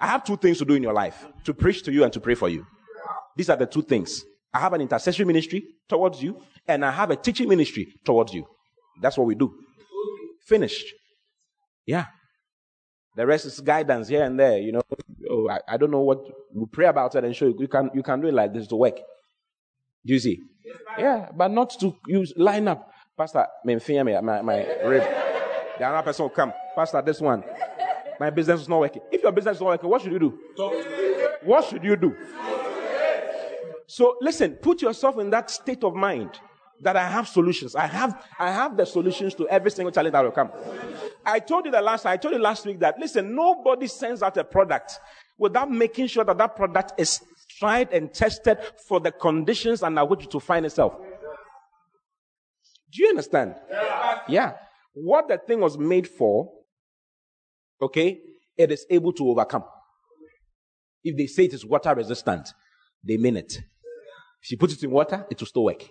[0.01, 2.21] I have two things to do in your life to preach to you and to
[2.21, 2.67] pray for you.
[3.37, 4.25] These are the two things.
[4.53, 8.47] I have an intercessory ministry towards you, and I have a teaching ministry towards you.
[9.01, 9.53] That's what we do.
[10.47, 10.87] Finished.
[11.87, 12.07] Yeah.
[13.17, 14.59] The rest is guidance here and there.
[14.59, 14.83] You know,
[15.31, 16.21] oh, I, I don't know what
[16.55, 17.57] we pray about it and show you.
[17.59, 18.97] You can you can do it like this to work.
[20.07, 20.41] Do you see?
[20.99, 22.91] Yeah, but not to use line up.
[23.17, 23.47] Pastor,
[23.81, 25.03] fear my my rib.
[25.79, 26.53] The other person will come.
[26.75, 27.45] Pastor, this one.
[28.19, 29.03] My business is not working.
[29.11, 30.39] If your business is not working, what should you do?
[31.43, 32.15] What should you do?
[33.91, 36.39] So listen, put yourself in that state of mind
[36.83, 37.75] that I have solutions.
[37.75, 40.53] I have I have the solutions to every single challenge that will come.
[41.27, 44.37] I told you the last I told you last week that listen, nobody sends out
[44.37, 44.93] a product
[45.37, 47.21] without making sure that that product is
[47.59, 50.95] tried and tested for the conditions under which to find itself.
[52.93, 53.57] Do you understand?
[54.29, 54.53] Yeah.
[54.93, 56.49] What the thing was made for,
[57.83, 58.21] okay,
[58.57, 59.65] it is able to overcome.
[61.03, 62.51] If they say it is water resistant,
[63.03, 63.59] they mean it.
[64.43, 65.89] If you put it in water, it will still work.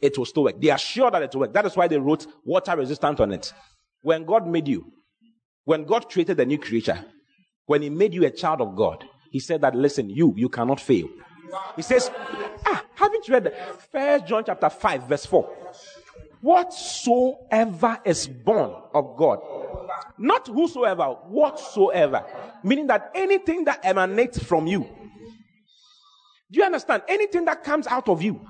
[0.00, 0.60] It will still work.
[0.60, 1.52] They are sure that it will work.
[1.52, 3.52] That is why they wrote water resistant on it.
[4.02, 4.92] When God made you,
[5.64, 7.04] when God created the new creature,
[7.66, 10.80] when He made you a child of God, He said that, listen, you, you cannot
[10.80, 11.08] fail.
[11.76, 12.10] He says,
[12.66, 13.54] ah, haven't you read
[13.92, 15.56] First John chapter 5, verse 4?
[16.40, 19.38] Whatsoever is born of God,
[20.18, 22.24] not whosoever, whatsoever,
[22.62, 24.86] meaning that anything that emanates from you,
[26.54, 27.02] do you understand?
[27.08, 28.40] Anything that comes out of you,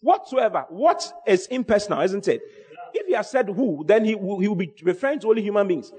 [0.00, 2.40] whatsoever, what is impersonal, isn't it?
[2.94, 5.66] If he has said who, then he will, he will be referring to only human
[5.66, 5.92] beings.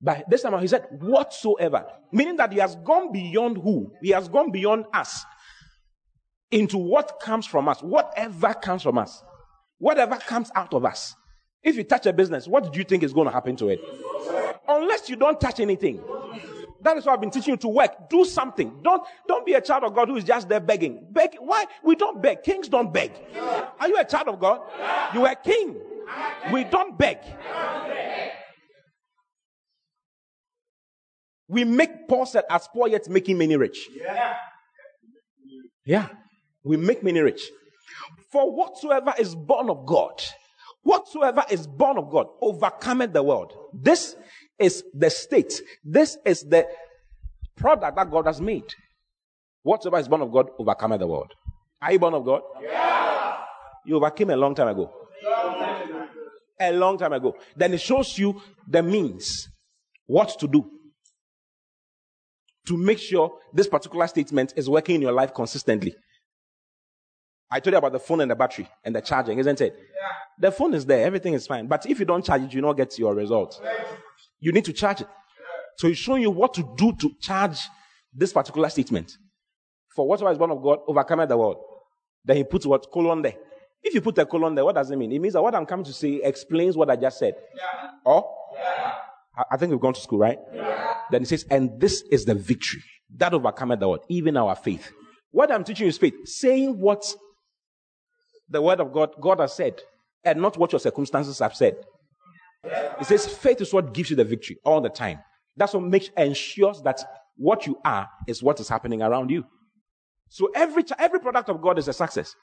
[0.00, 4.28] But this time he said whatsoever, meaning that he has gone beyond who, he has
[4.28, 5.24] gone beyond us
[6.50, 9.22] into what comes from us, whatever comes from us,
[9.78, 11.14] whatever comes out of us.
[11.62, 13.80] If you touch a business, what do you think is going to happen to it?
[14.68, 16.02] Unless you don't touch anything.
[16.82, 18.10] That is why I've been teaching you to work.
[18.10, 18.80] Do something.
[18.82, 21.06] Don't, don't be a child of God who is just there begging.
[21.10, 21.36] Beg.
[21.38, 21.64] Why?
[21.84, 22.42] We don't beg.
[22.42, 23.12] Kings don't beg.
[23.80, 24.60] Are you a child of God?
[25.14, 25.76] You are a king.
[26.52, 27.18] We don't beg.
[31.48, 33.88] We make Paul said, as poor yet making many rich.
[33.94, 34.36] Yeah.
[35.84, 36.08] Yeah.
[36.64, 37.42] We make many rich.
[38.30, 40.22] For whatsoever is born of God,
[40.82, 43.52] whatsoever is born of God overcometh the world.
[43.74, 44.16] This
[44.62, 45.60] is the state.
[45.84, 46.66] This is the
[47.56, 48.74] product that God has made.
[49.62, 51.32] Whatsoever is born of God overcometh the world.
[51.80, 52.42] Are you born of God?
[52.62, 53.38] Yeah.
[53.84, 54.90] You overcame a long time ago.
[56.60, 57.34] A long time ago.
[57.56, 59.48] Then it shows you the means,
[60.06, 60.64] what to do
[62.66, 65.94] to make sure this particular statement is working in your life consistently.
[67.50, 69.74] I told you about the phone and the battery and the charging, isn't it?
[69.76, 70.08] Yeah.
[70.38, 71.66] The phone is there, everything is fine.
[71.66, 73.60] But if you don't charge it, you don't get your results.
[74.42, 75.06] You need to charge it.
[75.78, 77.60] So he's showing you what to do to charge
[78.12, 79.12] this particular statement.
[79.94, 81.58] For whatever is born of God, overcome the world.
[82.24, 83.34] Then he puts what colon there.
[83.82, 85.12] If you put a colon there, what does it mean?
[85.12, 87.34] It means that what I'm coming to say explains what I just said.
[87.56, 87.90] Yeah.
[88.04, 88.94] Or Yeah.
[89.36, 90.38] I- I think we've gone to school, right?
[91.10, 92.82] Then it says, and this is the victory
[93.16, 94.90] that overcometh the world, even our faith.
[95.30, 97.14] What I'm teaching you is faith, saying what
[98.48, 99.80] the word of God, God has said,
[100.24, 101.76] and not what your circumstances have said.
[102.64, 105.18] It says faith is what gives you the victory all the time.
[105.56, 107.02] That's what makes ensures that
[107.36, 109.44] what you are is what is happening around you.
[110.28, 112.34] So every every product of God is a success.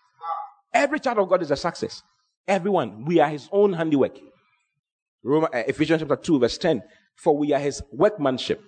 [0.73, 2.03] Every child of God is a success.
[2.47, 4.17] Everyone, we are His own handiwork.
[5.25, 6.81] Uh, Ephesians chapter 2, verse 10.
[7.15, 8.61] For we are his workmanship.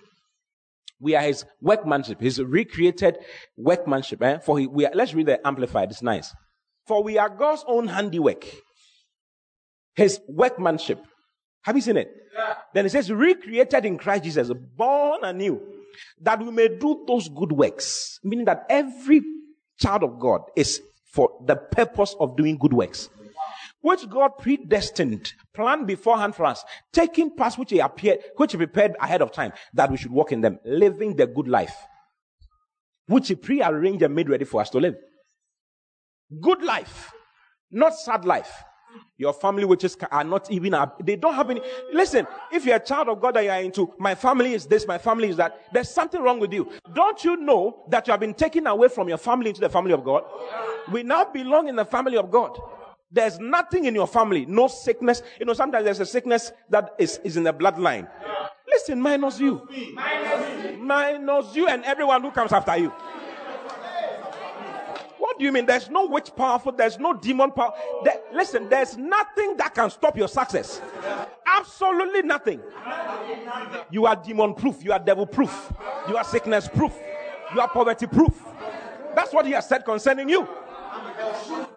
[1.00, 3.18] We are his workmanship, his recreated
[3.56, 4.22] workmanship.
[4.22, 4.38] Eh?
[4.38, 6.34] For he, we are, let's read the Amplified, it's nice.
[6.86, 8.44] For we are God's own handiwork,
[9.94, 11.02] his workmanship.
[11.62, 12.10] Have you seen it?
[12.74, 15.60] Then it says, recreated in Christ Jesus, born anew,
[16.20, 18.18] that we may do those good works.
[18.22, 19.22] Meaning that every
[19.78, 20.80] child of God is
[21.12, 23.08] for the purpose of doing good works
[23.82, 28.96] which God predestined, planned beforehand for us, taking paths which he appeared, which he prepared
[29.00, 31.74] ahead of time, that we should walk in them, living the good life,
[33.06, 34.94] which he prearranged and made ready for us to live.
[36.40, 37.12] Good life,
[37.70, 38.52] not sad life.
[39.18, 41.60] Your family witches ca- are not even, they don't have any.
[41.92, 44.98] Listen, if you're a child of God that you're into, my family is this, my
[44.98, 46.70] family is that, there's something wrong with you.
[46.92, 49.92] Don't you know that you have been taken away from your family into the family
[49.92, 50.24] of God?
[50.90, 52.58] We now belong in the family of God.
[53.10, 55.22] There's nothing in your family, no sickness.
[55.38, 58.08] You know, sometimes there's a sickness that is, is in the bloodline.
[58.66, 59.68] Listen, minus you.
[60.80, 62.90] Minus you and everyone who comes after you.
[65.42, 65.66] Do you mean?
[65.66, 67.72] There's no witch powerful, there's no demon power.
[68.04, 70.80] There- listen, there's nothing that can stop your success.
[71.44, 72.62] Absolutely nothing.
[73.90, 75.72] You are demon proof, you are devil proof,
[76.08, 76.96] you are sickness proof,
[77.52, 78.40] you are poverty proof.
[79.16, 80.46] That's what he has said concerning you.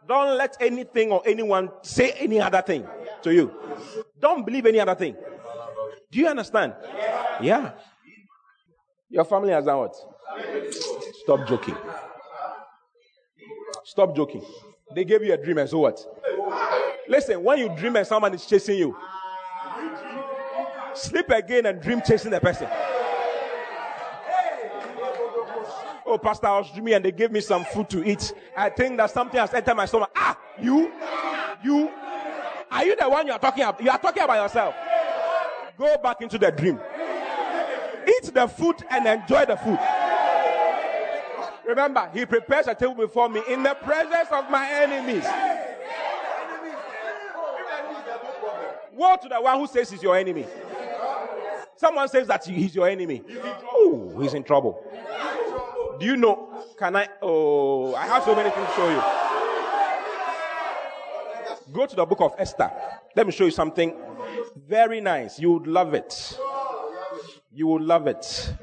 [0.08, 2.88] Don't let anything or anyone say any other thing
[3.24, 3.52] to you.
[4.20, 5.16] Don't believe any other thing.
[6.12, 6.76] Do you understand?
[7.42, 7.72] Yeah.
[9.10, 9.96] Your family has done what?
[11.24, 11.76] Stop joking.
[13.86, 14.44] Stop joking.
[14.96, 16.04] They gave you a dream and so what?
[17.08, 18.98] Listen, when you dream and someone is chasing you,
[20.96, 22.68] sleep again and dream chasing the person.
[26.04, 28.34] Oh, Pastor, I was dreaming and they gave me some food to eat.
[28.58, 30.10] I think that something has entered my stomach.
[30.16, 30.92] Ah, you,
[31.64, 31.92] you,
[32.72, 33.84] are you the one you are talking about?
[33.84, 34.74] You are talking about yourself.
[35.78, 36.80] Go back into the dream.
[38.08, 39.80] Eat the food and enjoy the food.
[41.68, 45.26] Remember, he prepares a table before me in the presence of my enemies.
[48.94, 50.46] Woe to the one who says he's your enemy.
[51.76, 53.22] Someone says that he's your enemy.
[53.74, 54.82] Oh, he's in trouble.
[56.00, 56.50] Do you know?
[56.78, 57.08] Can I?
[57.22, 59.02] Oh, I have so many things to show you.
[61.74, 62.72] Go to the book of Esther.
[63.16, 63.94] Let me show you something
[64.68, 65.40] very nice.
[65.40, 66.38] You would love it.
[67.52, 68.54] You would love it.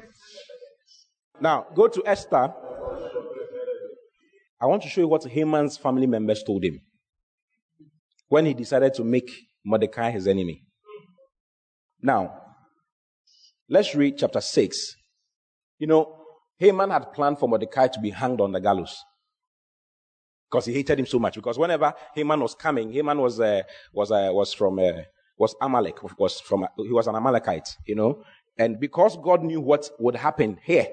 [1.39, 2.53] Now, go to Esther.
[4.63, 6.79] I want to show you what Haman's family members told him
[8.29, 9.29] when he decided to make
[9.65, 10.61] Mordecai his enemy.
[12.01, 12.33] Now,
[13.67, 14.95] let's read chapter 6.
[15.79, 16.15] You know,
[16.59, 19.03] Haman had planned for Mordecai to be hanged on the gallows
[20.49, 21.35] because he hated him so much.
[21.35, 25.01] Because whenever Haman was coming, Haman was uh, was uh, was from uh,
[25.37, 28.23] was Amalek, was from he was an Amalekite, you know.
[28.57, 30.87] And because God knew what would happen here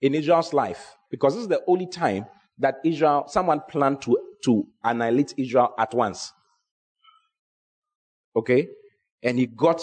[0.00, 2.26] in Israel's life, because this is the only time
[2.58, 6.32] that Israel someone planned to to annihilate Israel at once.
[8.34, 8.68] Okay,
[9.22, 9.82] and he got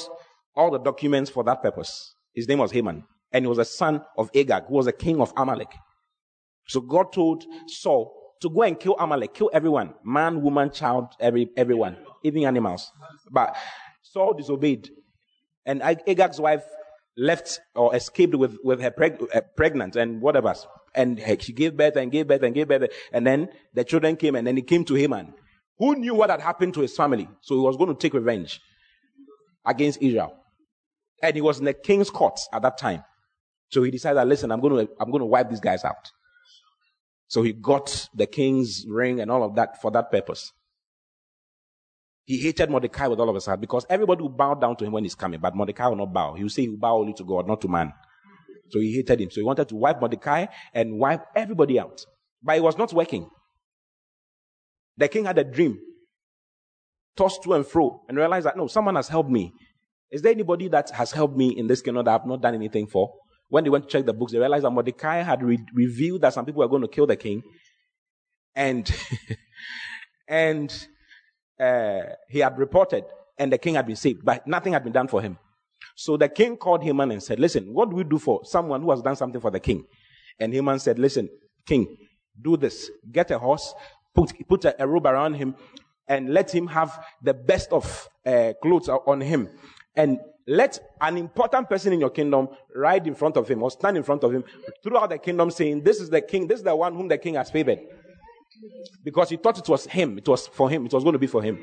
[0.56, 2.14] all the documents for that purpose.
[2.34, 3.04] His name was Haman
[3.34, 5.74] and he was a son of Agag, who was a king of Amalek.
[6.68, 11.50] So God told Saul to go and kill Amalek, kill everyone, man, woman, child, every,
[11.58, 12.92] everyone, even animals.
[13.30, 13.56] But
[14.04, 14.90] Saul disobeyed.
[15.66, 16.64] And Agag's wife
[17.18, 20.54] left or escaped with, with her preg- uh, pregnant and whatever.
[20.96, 22.90] And she gave birth and gave birth and gave birth.
[23.12, 25.34] And then the children came and then he came to Haman,
[25.78, 27.28] who knew what had happened to his family.
[27.42, 28.62] So he was going to take revenge
[29.66, 30.36] against Israel.
[31.22, 33.04] And he was in the king's court at that time.
[33.70, 36.12] So he decided, listen, I'm going to, I'm going to wipe these guys out.
[37.28, 40.52] So he got the king's ring and all of that for that purpose.
[42.26, 44.94] He hated Mordecai with all of his heart because everybody will bow down to him
[44.94, 46.36] when he's coming, but Mordecai will not bow.
[46.36, 47.92] He will say he will bow only to God, not to man.
[48.70, 49.30] So he hated him.
[49.30, 52.02] So he wanted to wipe Mordecai and wipe everybody out.
[52.42, 53.30] But it was not working.
[54.98, 55.80] The king had a dream,
[57.16, 59.52] tossed to and fro, and realized that no, someone has helped me.
[60.12, 62.88] Is there anybody that has helped me in this kingdom that I've not done anything
[62.88, 63.12] for?
[63.50, 66.34] When they went to check the books, they realized that Mordecai had re- revealed that
[66.34, 67.42] some people were going to kill the king,
[68.56, 68.92] and
[70.28, 70.88] and
[71.60, 73.06] uh, he had reported,
[73.38, 75.38] and the king had been saved, but nothing had been done for him.
[75.96, 78.92] So the king called Haman and said, Listen, what do we do for someone who
[78.92, 79.86] has done something for the king?
[80.40, 81.30] And Haman said, Listen,
[81.66, 81.98] king,
[82.42, 82.90] do this.
[83.12, 83.74] Get a horse,
[84.14, 85.56] put, put a, a robe around him,
[86.08, 89.50] and let him have the best of uh, clothes on him.
[89.96, 93.96] And let an important person in your kingdom ride in front of him or stand
[93.96, 94.44] in front of him
[94.84, 97.36] throughout the kingdom saying, This is the king, this is the one whom the king
[97.36, 97.80] has favored.
[99.04, 101.28] Because he thought it was him, it was for him, it was going to be
[101.28, 101.60] for him.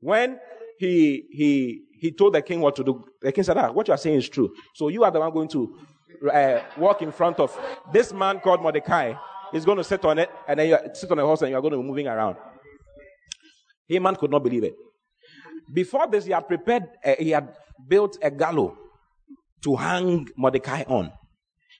[0.00, 0.38] When
[0.78, 3.94] he he he told the king what to do, the king said, Ah, what you
[3.94, 4.52] are saying is true.
[4.74, 5.78] So you are the one going to
[6.32, 7.58] uh, walk in front of
[7.92, 9.14] this man called Mordecai.
[9.52, 11.56] He's going to sit on it, and then you sit on a horse and you
[11.56, 12.36] are going to be moving around.
[13.88, 14.74] Haman could not believe it.
[15.72, 17.54] Before this, he had prepared, uh, he had
[17.88, 18.76] built a gallows
[19.62, 21.12] to hang Mordecai on.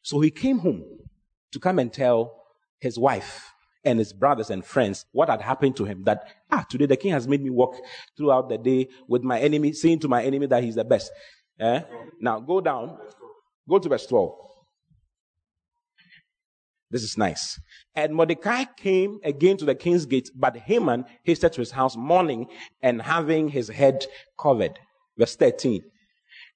[0.03, 0.83] So he came home
[1.53, 2.35] to come and tell
[2.81, 3.53] his wife
[3.85, 6.05] and his brothers and friends what had happened to him.
[6.05, 7.77] That, ah, today the king has made me walk
[8.17, 11.13] throughout the day with my enemy, saying to my enemy that he's the best.
[11.61, 11.83] Eh?
[12.21, 12.99] Now go down,
[13.69, 14.33] go to verse 12.
[16.91, 17.61] This is nice.
[17.95, 22.47] And Mordecai came again to the king's gate, but Haman hasted to his house mourning
[22.83, 24.07] and having his head
[24.39, 24.79] covered.
[25.19, 25.83] Verse 13.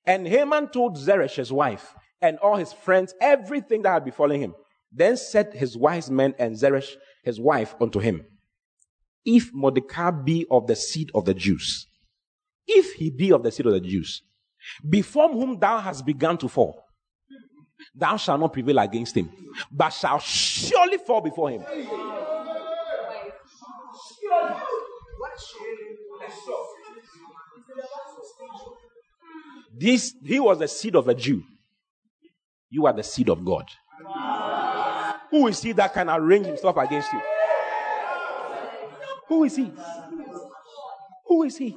[0.06, 4.54] And Haman told Zeresh, his wife, and all his friends everything that had befallen him.
[4.90, 8.24] Then said his wise men and Zeresh, his wife, unto him,
[9.24, 11.86] If Mordecai be of the seed of the Jews,
[12.66, 14.22] if he be of the seed of the Jews,
[14.88, 16.84] before whom thou hast begun to fall,
[17.94, 19.30] thou shalt not prevail against him,
[19.70, 21.64] but shalt surely fall before him.
[29.74, 31.42] This he was the seed of a Jew.
[32.70, 33.66] You are the seed of God.
[35.32, 37.20] Who is he that can arrange himself against you?
[39.28, 39.72] Who is he?
[41.26, 41.74] Who is he?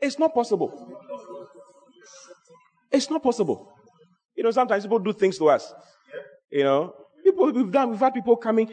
[0.00, 0.70] It's not possible.
[2.92, 3.72] It's not possible.
[4.36, 5.74] You know, sometimes people do things to us.
[6.50, 6.94] You know,
[7.24, 7.90] people we've done.
[7.90, 8.70] We've had people coming.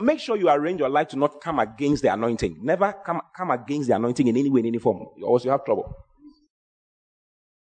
[0.00, 2.60] Make sure you arrange your life to not come against the anointing.
[2.62, 5.50] Never come come against the anointing in any way, in any form, or else you
[5.50, 5.92] have trouble.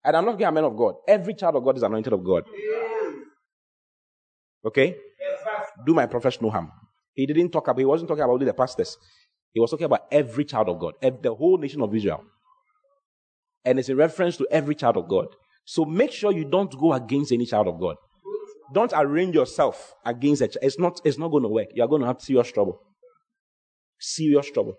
[0.03, 0.97] And I'm not getting a man of God.
[1.07, 2.43] Every child of God is anointed of God.
[4.67, 4.97] Okay?
[5.87, 6.71] Do my prophets no harm.
[7.15, 8.97] He didn't talk about, he wasn't talking about only the pastors.
[9.53, 12.25] He was talking about every child of God, the whole nation of Israel.
[13.65, 15.29] And it's a reference to every child of God.
[15.65, 17.97] So make sure you don't go against any child of God.
[18.73, 20.57] Don't arrange yourself against it.
[20.61, 21.69] It's not, it's not going to work.
[21.75, 22.81] You're going to have serious trouble.
[23.99, 24.75] Serious trouble.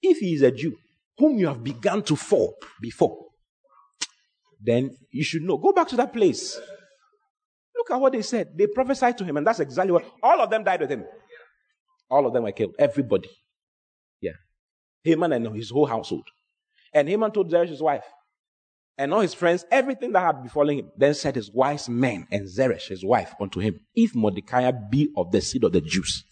[0.00, 0.74] If he is a Jew,
[1.18, 3.26] whom you have begun to fall before,
[4.60, 5.58] then you should know.
[5.58, 6.58] Go back to that place.
[7.82, 8.56] Look at what they said.
[8.56, 11.04] They prophesied to him, and that's exactly what all of them died with him.
[12.08, 12.76] All of them were killed.
[12.78, 13.28] Everybody.
[14.20, 14.36] Yeah.
[15.02, 16.28] Haman and his whole household.
[16.94, 18.04] And Haman told Zeresh, his wife,
[18.96, 20.90] and all his friends, everything that had befallen him.
[20.96, 25.32] Then said his wise men and Zeresh, his wife, unto him, If Mordecai be of
[25.32, 26.22] the seed of the Jews,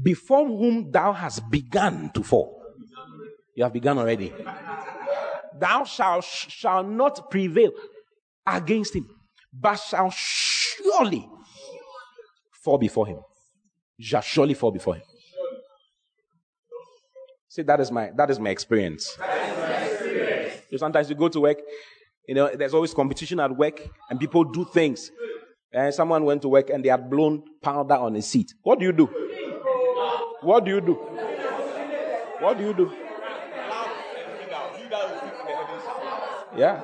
[0.00, 2.62] before whom thou hast begun to fall,
[3.56, 4.32] you have begun already
[5.58, 7.72] thou shalt shall not prevail
[8.46, 9.08] against him,
[9.60, 11.28] but shall surely
[12.62, 13.18] fall before him.
[14.00, 15.02] Shall surely fall before him.
[17.48, 19.16] See, that is my that is my experience.
[20.70, 21.58] So sometimes you go to work,
[22.26, 23.80] you know, there's always competition at work,
[24.10, 25.10] and people do things.
[25.72, 28.54] And someone went to work and they had blown powder on his seat.
[28.62, 29.06] What do you do?
[30.40, 30.94] What do you do?
[32.40, 32.92] What do you do?
[36.56, 36.82] Yeah.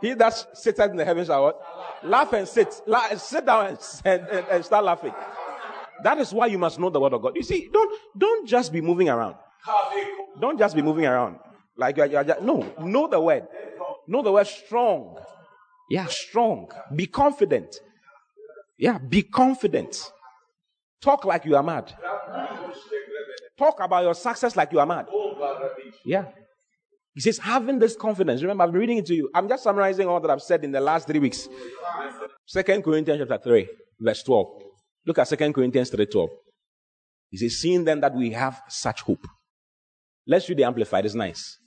[0.00, 1.60] He that sits in the heavens what?
[2.04, 2.82] Laugh and sit.
[2.86, 5.14] La- sit down and, and, and, start laughing.
[6.02, 7.34] That is why you must know the word of God.
[7.34, 9.36] You see, don't don't just be moving around.
[10.40, 11.38] Don't just be moving around
[11.76, 12.74] like you are, you are just, no.
[12.80, 13.46] Know the word.
[14.06, 15.18] Know the word strong.
[15.90, 16.70] Yeah, strong.
[16.94, 17.80] Be confident.
[18.78, 20.10] Yeah, be confident.
[21.00, 21.92] Talk like you are mad.
[23.58, 25.06] Talk about your success like you are mad.
[26.04, 26.26] Yeah.
[27.14, 28.42] He says, having this confidence.
[28.42, 29.30] Remember, I'm reading it to you.
[29.34, 31.48] I'm just summarizing all that I've said in the last three weeks.
[32.44, 33.68] Second Corinthians chapter 3,
[34.00, 34.46] verse 12.
[35.06, 36.28] Look at Second Corinthians 3 12.
[37.30, 39.24] He says, seeing then that we have such hope.
[40.26, 41.04] Let's read the Amplified.
[41.04, 41.58] It's nice.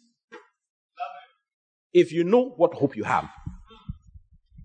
[1.93, 3.29] If you know what hope you have,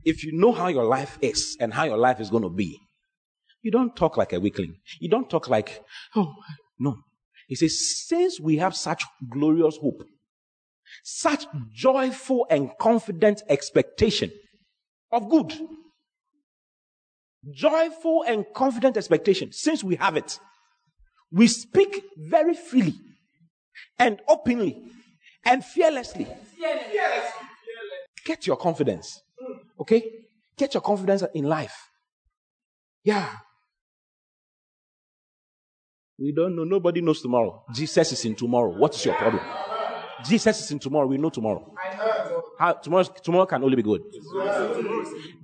[0.05, 2.79] if you know how your life is and how your life is going to be,
[3.63, 4.75] you don't talk like a weakling.
[4.99, 5.83] You don't talk like,
[6.17, 6.35] oh,
[6.79, 6.97] no.
[7.47, 10.03] He says, since we have such glorious hope,
[11.03, 14.31] such joyful and confident expectation
[15.11, 15.53] of good,
[17.51, 20.39] joyful and confident expectation, since we have it,
[21.31, 22.95] we speak very freely
[23.99, 24.83] and openly
[25.45, 26.27] and fearlessly.
[28.25, 29.21] Get your confidence.
[29.81, 30.03] Okay?
[30.57, 31.75] Get your confidence in life.
[33.03, 33.29] Yeah.
[36.19, 36.65] We don't know.
[36.65, 37.65] Nobody knows tomorrow.
[37.75, 38.71] Jesus is in tomorrow.
[38.71, 39.43] What is your problem?
[40.25, 41.07] Jesus is in tomorrow.
[41.07, 41.75] We know tomorrow.
[42.59, 44.03] How, tomorrow, tomorrow can only be good.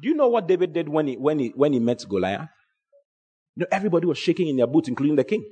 [0.01, 2.49] Do you know what David did when he, when he, when he met Goliath?
[3.57, 5.45] You know, everybody was shaking in their boots, including the king.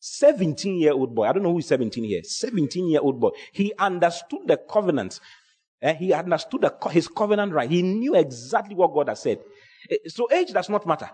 [0.00, 1.24] 17 year old boy.
[1.24, 2.22] I don't know who is 17 here.
[2.22, 3.30] 17 year old boy.
[3.52, 5.18] He understood the covenant.
[5.82, 5.94] Eh?
[5.94, 7.68] He understood the, his covenant right.
[7.68, 9.38] He knew exactly what God has said.
[9.90, 11.10] Eh, so age does not matter.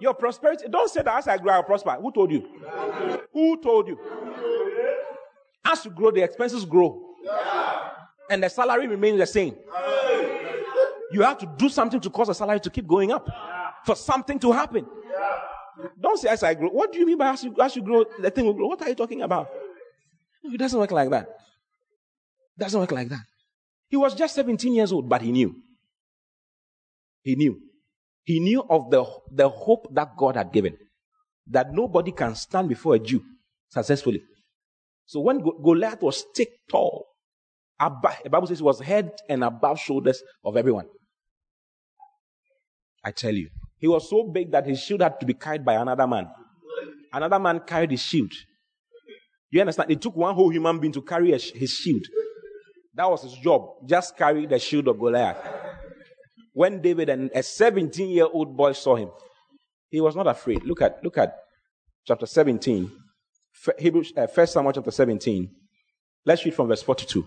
[0.00, 1.96] Your prosperity, don't say that as I grow, I'll prosper.
[2.00, 2.48] Who told you?
[3.32, 3.98] Who told you?
[5.64, 7.00] As you grow, the expenses grow.
[8.30, 9.56] And the salary remains the same.
[11.12, 13.28] You have to do something to cause the salary to keep going up.
[13.84, 14.86] For something to happen.
[16.00, 16.68] Don't say as I grow.
[16.68, 18.68] What do you mean by as you, as you grow, the thing will grow?
[18.68, 19.48] What are you talking about?
[20.44, 21.24] it doesn't work like that.
[21.24, 23.20] It doesn't work like that.
[23.88, 25.54] He was just 17 years old, but he knew.
[27.22, 27.58] He knew.
[28.24, 30.76] He knew of the, the hope that God had given.
[31.48, 33.22] That nobody can stand before a Jew
[33.68, 34.22] successfully.
[35.10, 37.04] So when Goliath was thick, tall,
[37.80, 40.86] the Bible says he was head and above shoulders of everyone.
[43.04, 43.48] I tell you,
[43.78, 46.28] he was so big that his shield had to be carried by another man.
[47.12, 48.30] Another man carried his shield.
[49.50, 49.90] You understand?
[49.90, 52.04] It took one whole human being to carry his shield.
[52.94, 53.62] That was his job.
[53.88, 55.38] Just carry the shield of Goliath.
[56.52, 59.10] When David and a 17 year old boy saw him,
[59.88, 60.62] he was not afraid.
[60.62, 61.34] Look at, look at
[62.06, 62.99] chapter 17.
[63.78, 65.50] Hebrews, uh, 1 Samuel chapter 17.
[66.24, 67.26] Let's read from verse 42.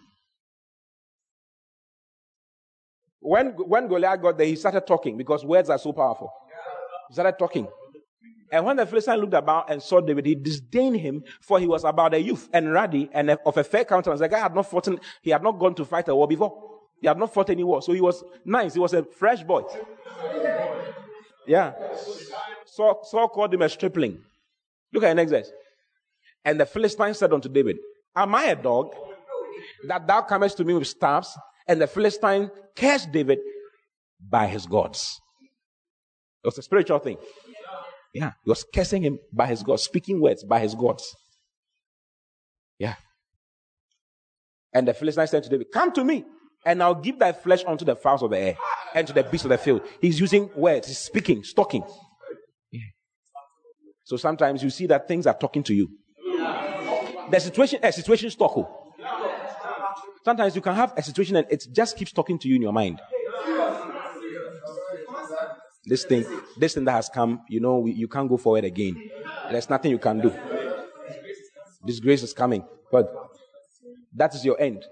[3.19, 6.31] When, when Goliath got there, he started talking because words are so powerful.
[7.09, 7.67] He started talking.
[8.51, 11.83] And when the Philistine looked about and saw David, he disdained him, for he was
[11.83, 14.19] about a youth and ruddy and of a fair countenance.
[14.19, 16.53] The guy had not fought, in, he had not gone to fight a war before.
[16.99, 17.81] He had not fought any war.
[17.81, 18.73] So he was nice.
[18.73, 19.63] He was a fresh boy.
[21.47, 21.73] Yeah.
[22.65, 24.19] Saul, Saul called him a stripling.
[24.91, 25.51] Look at the next verse.
[26.45, 27.77] And the Philistine said unto David,
[28.15, 28.93] Am I a dog
[29.87, 31.37] that thou comest to me with staffs?
[31.67, 33.39] And the Philistine cursed David
[34.19, 35.19] by his gods.
[36.43, 37.17] It was a spiritual thing.
[38.13, 41.15] Yeah, he was cursing him by his gods, speaking words by his gods.
[42.77, 42.95] Yeah.
[44.73, 46.25] And the Philistine said to David, Come to me,
[46.65, 48.57] and I'll give thy flesh unto the fowls of the air
[48.93, 49.81] and to the beasts of the field.
[50.01, 51.83] He's using words, he's speaking, stalking.
[52.71, 52.81] Yeah.
[54.03, 55.89] So sometimes you see that things are talking to you.
[57.31, 58.57] The situation, a situation stock.
[58.57, 58.83] Oh.
[60.23, 62.73] Sometimes you can have a situation and it just keeps talking to you in your
[62.73, 63.01] mind.
[65.85, 66.25] This thing,
[66.57, 69.09] this thing that has come, you know, we, you can't go forward again.
[69.51, 70.33] There's nothing you can do.
[71.85, 73.13] This grace is coming, but
[74.15, 74.85] that is your end.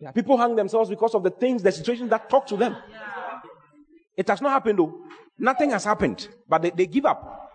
[0.00, 2.76] Yeah, people hang themselves because of the things, the situations that talk to them.
[4.16, 5.02] It has not happened though.
[5.36, 7.50] Nothing has happened, but they, they give up.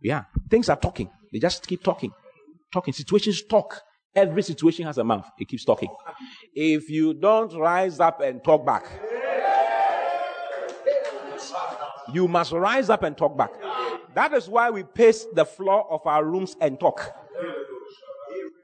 [0.00, 1.10] Yeah, things are talking.
[1.32, 2.12] They just keep talking.
[2.72, 2.94] Talking.
[2.94, 3.80] Situations talk.
[4.14, 5.28] Every situation has a mouth.
[5.38, 5.90] It keeps talking.
[6.54, 8.84] If you don't rise up and talk back,
[12.12, 13.50] you must rise up and talk back.
[14.14, 17.14] That is why we pace the floor of our rooms and talk.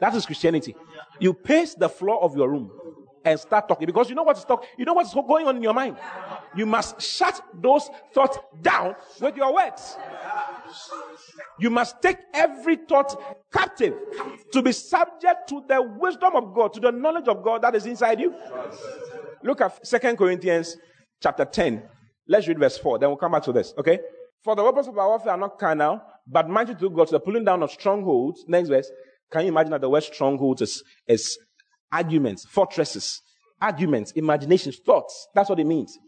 [0.00, 0.74] That is Christianity.
[1.20, 2.70] You pace the floor of your room
[3.26, 4.64] and start talking because you know what's talk.
[4.78, 5.96] You know what's going on in your mind.
[6.54, 9.96] You must shut those thoughts down with your words.
[11.58, 13.20] You must take every thought
[13.52, 13.94] captive
[14.52, 17.84] to be subject to the wisdom of God, to the knowledge of God that is
[17.84, 18.32] inside you.
[19.42, 20.76] Look at Second Corinthians
[21.20, 21.82] chapter 10.
[22.28, 23.00] Let's read verse 4.
[23.00, 23.74] Then we'll come back to this.
[23.76, 23.98] Okay?
[24.44, 27.20] For the weapons of our warfare are not carnal, but mighty to God to the
[27.20, 28.44] pulling down of strongholds.
[28.46, 28.88] Next verse.
[29.32, 31.36] Can you imagine that the word strongholds is, is
[31.97, 33.23] arguments, fortresses,
[33.60, 35.28] arguments, imaginations, thoughts.
[35.35, 35.98] That's what it means.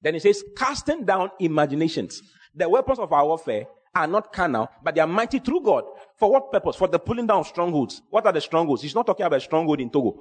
[0.00, 2.22] Then it says, casting down imaginations.
[2.54, 5.84] The weapons of our warfare are not carnal, but they are mighty through God.
[6.18, 6.76] For what purpose?
[6.76, 8.02] For the pulling down strongholds.
[8.10, 8.82] What are the strongholds?
[8.82, 10.20] He's not talking about a stronghold in Togo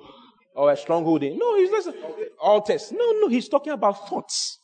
[0.55, 1.37] or a stronghold in.
[1.37, 1.95] No, he's not.
[2.41, 2.91] Altars.
[2.91, 4.57] No, no, he's talking about thoughts,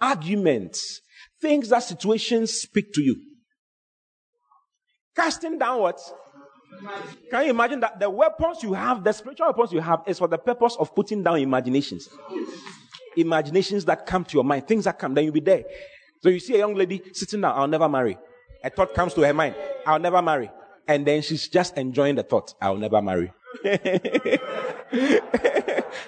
[0.00, 1.00] arguments,
[1.40, 3.16] things that situations speak to you.
[5.14, 6.00] Casting down what?
[7.30, 10.28] Can you imagine that the weapons you have, the spiritual weapons you have, is for
[10.28, 12.08] the purpose of putting down imaginations?
[13.16, 15.64] Imaginations that come to your mind, things that come, then you'll be there.
[16.20, 18.18] So you see a young lady sitting down, I'll never marry.
[18.64, 19.54] A thought comes to her mind,
[19.86, 20.50] I'll never marry.
[20.86, 23.32] And then she's just enjoying the thought, I'll never marry.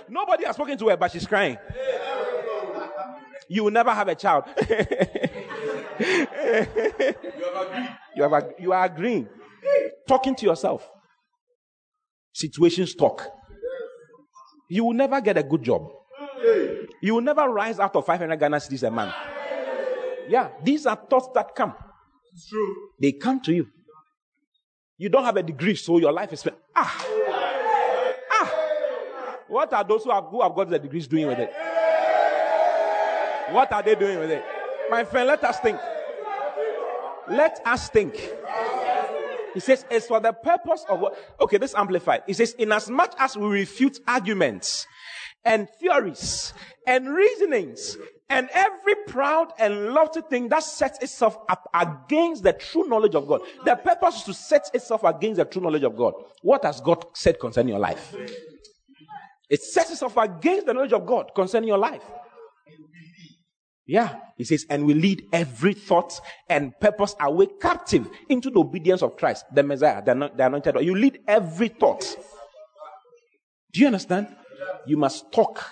[0.09, 1.59] Nobody has spoken to her, but she's crying.
[3.49, 4.45] You will never have a child.
[8.16, 9.28] you, have, you are agreeing
[10.06, 10.89] talking to yourself.
[12.32, 13.26] Situations talk.
[14.68, 15.89] You will never get a good job.
[17.01, 19.14] You will never rise out of 500 Ghana cedis a month.
[20.28, 21.74] Yeah, these are thoughts that come.
[22.32, 22.74] It's true.
[23.01, 23.66] They come to you.
[24.97, 26.47] You don't have a degree, so your life is.
[26.74, 27.06] Ah!
[28.31, 29.36] Ah!
[29.48, 31.52] What are those who have, who have got the degrees doing with it?
[33.51, 34.44] What are they doing with it?
[34.90, 35.78] My friend, let us think.
[37.28, 38.14] Let us think.
[39.55, 41.16] He says, it's for the purpose of what?
[41.40, 42.24] Okay, this amplified.
[42.26, 44.86] He says, in as much as we refute arguments
[45.44, 46.52] and theories
[46.86, 47.97] and reasonings
[48.28, 53.28] and every proud and lofty thing that sets itself up against the true knowledge of
[53.28, 53.43] God.
[53.64, 56.14] The purpose is to set itself against the true knowledge of God.
[56.43, 58.14] What has God said concerning your life?
[59.48, 62.02] It sets itself against the knowledge of God concerning your life.
[63.86, 64.16] Yeah.
[64.36, 69.16] He says, and we lead every thought and purpose away captive into the obedience of
[69.16, 70.77] Christ, the Messiah, the, the anointed.
[70.81, 72.16] You lead every thought.
[73.73, 74.35] Do you understand?
[74.86, 75.65] You must talk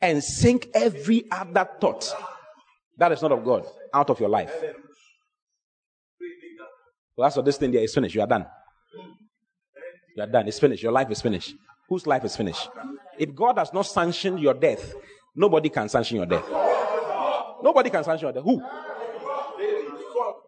[0.00, 2.14] and sink every other thought
[2.96, 4.52] that is not of God out of your life.
[7.16, 8.14] Well, that's what this thing there is finished.
[8.14, 8.46] You are done.
[10.16, 10.46] You are done.
[10.46, 10.82] It's finished.
[10.82, 11.54] Your life is finished.
[11.88, 12.68] Whose life is finished?
[13.18, 14.94] If God has not sanctioned your death,
[15.34, 16.44] nobody can sanction your death.
[17.62, 18.42] Nobody can sanction that.
[18.42, 18.62] Who?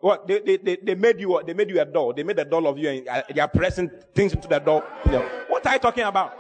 [0.00, 2.12] What they, they, they, they made you they made you a doll.
[2.12, 4.80] They made a doll of you and uh, they are pressing things into the doll.
[5.48, 6.36] What are you talking about?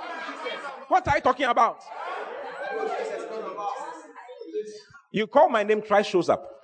[0.88, 1.82] What are you talking about?
[5.12, 6.62] You call my name, Christ shows up.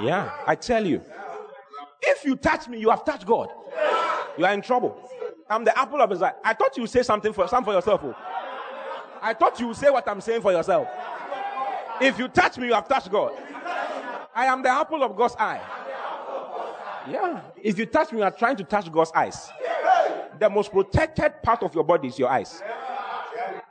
[0.00, 1.02] Yeah, I tell you.
[2.00, 3.48] If you touch me, you have touched God.
[4.38, 4.96] You are in trouble.
[5.48, 6.32] I'm the apple of his eye.
[6.44, 8.00] I thought you would say something for some for yourself.
[8.04, 8.14] Oh.
[9.20, 10.88] I thought you would say what I'm saying for yourself.
[12.00, 13.32] If you touch me, you have touched God.
[14.34, 15.60] I am the apple of God's eye.
[17.08, 17.40] Yeah.
[17.62, 19.50] If you touch me, you are trying to touch God's eyes.
[20.38, 22.62] The most protected part of your body is your eyes.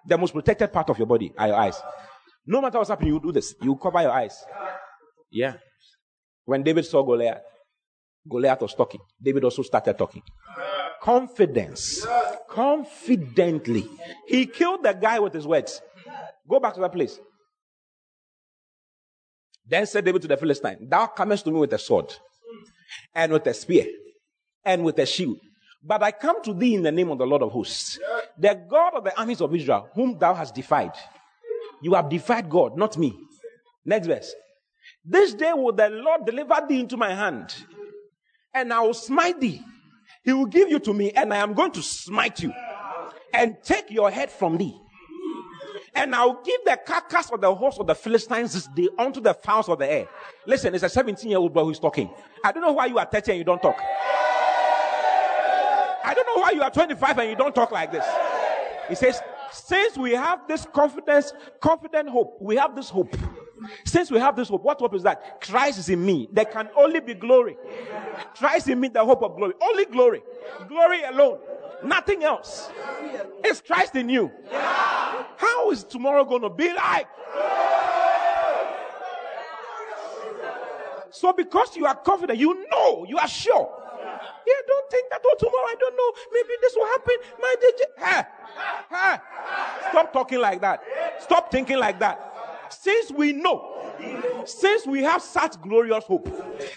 [0.06, 1.82] The most protected part of your body are your eyes.
[2.46, 3.56] No matter what's happening, you do this.
[3.62, 4.44] You cover your eyes.
[5.32, 5.54] Yeah.
[6.46, 7.42] When David saw Goliath,
[8.30, 9.02] Goliath was talking.
[9.22, 10.22] David also started talking.
[11.02, 12.06] Confidence.
[12.50, 13.88] Confidently.
[14.28, 15.82] He killed the guy with his words.
[16.50, 17.20] Go back to that place.
[19.70, 22.12] Then said David to the Philistine, Thou comest to me with a sword,
[23.14, 23.86] and with a spear,
[24.66, 25.38] and with a shield.
[25.84, 28.00] But I come to thee in the name of the Lord of hosts,
[28.38, 30.94] the God of the armies of Israel, whom thou hast defied.
[31.82, 33.16] You have defied God, not me.
[33.86, 34.34] Next verse.
[35.06, 37.56] This day will the Lord deliver thee into my hand,
[38.54, 39.62] and I will smite thee.
[40.24, 42.52] He will give you to me, and I am going to smite you,
[43.34, 44.76] and take your head from thee
[45.96, 49.34] and I'll give the carcass of the horse of the Philistines this day unto the
[49.34, 50.08] fowls of the air.
[50.46, 52.10] Listen, it's a 17 year old boy who's talking.
[52.44, 53.78] I don't know why you are 30 and you don't talk.
[56.04, 58.06] I don't know why you are 25 and you don't talk like this.
[58.88, 59.22] He says,
[59.52, 63.16] since we have this confidence, confident hope, we have this hope.
[63.86, 65.42] Since we have this hope, what hope is that?
[65.42, 66.30] Christ is in me.
[66.32, 67.58] There can only be glory.
[68.36, 69.54] Christ in me, the hope of glory.
[69.62, 70.24] Only glory.
[70.68, 71.40] Glory alone.
[71.84, 72.70] Nothing else.
[73.44, 74.32] It's Christ in you.
[74.52, 77.08] How is tomorrow going to be like?
[81.12, 83.76] So, because you are confident, you know, you are sure.
[84.48, 86.12] Yeah, don't think that, oh, tomorrow I don't know.
[86.32, 87.16] Maybe this will happen.
[87.40, 87.82] My DJ.
[88.04, 88.28] Ha!
[88.90, 89.90] Ha!
[89.90, 90.82] Stop talking like that.
[91.20, 92.68] Stop thinking like that.
[92.70, 93.76] Since we know,
[94.46, 96.30] since we have such glorious hope,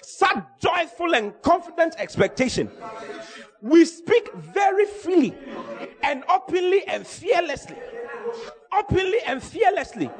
[0.02, 2.70] such joyful and confident expectation,
[3.60, 5.34] we speak very freely
[6.02, 7.76] and openly and fearlessly.
[8.72, 10.10] Openly and fearlessly.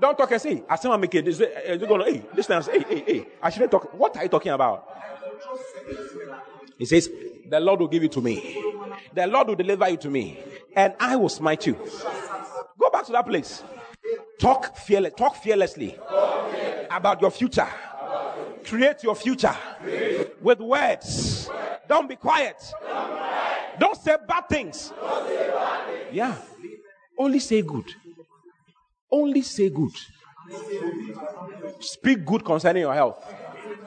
[0.00, 1.26] Don't talk and say, I see make it.
[1.26, 3.26] Is it going to, hey, listen, hey, hey, hey.
[3.42, 3.92] I shouldn't talk.
[3.92, 4.88] What are you talking about?
[6.78, 7.10] He says,
[7.48, 8.62] The Lord will give it to me,
[9.14, 10.38] The Lord will deliver you to me,
[10.74, 11.74] and I will smite you.
[12.78, 13.62] Go back to that place.
[14.38, 15.98] Talk fearless, talk fearlessly
[16.90, 17.66] about your future.
[18.64, 19.56] Create your future
[20.40, 21.50] with words.
[21.88, 22.56] Don't be quiet.
[23.78, 24.92] Don't say bad things.
[26.12, 26.36] Yeah.
[27.18, 27.86] Only say good.
[29.10, 29.92] Only say good.
[31.80, 33.24] Speak good concerning your health.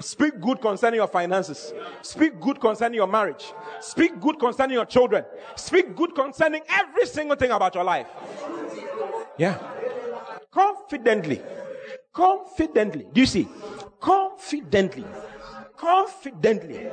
[0.01, 1.73] Speak good concerning your finances.
[2.01, 3.53] Speak good concerning your marriage.
[3.79, 5.25] Speak good concerning your children.
[5.55, 8.07] Speak good concerning every single thing about your life.
[9.37, 9.57] Yeah.
[10.51, 11.41] Confidently.
[12.13, 13.07] Confidently.
[13.13, 13.47] Do you see?
[13.99, 15.05] Confidently.
[15.77, 16.87] Confidently.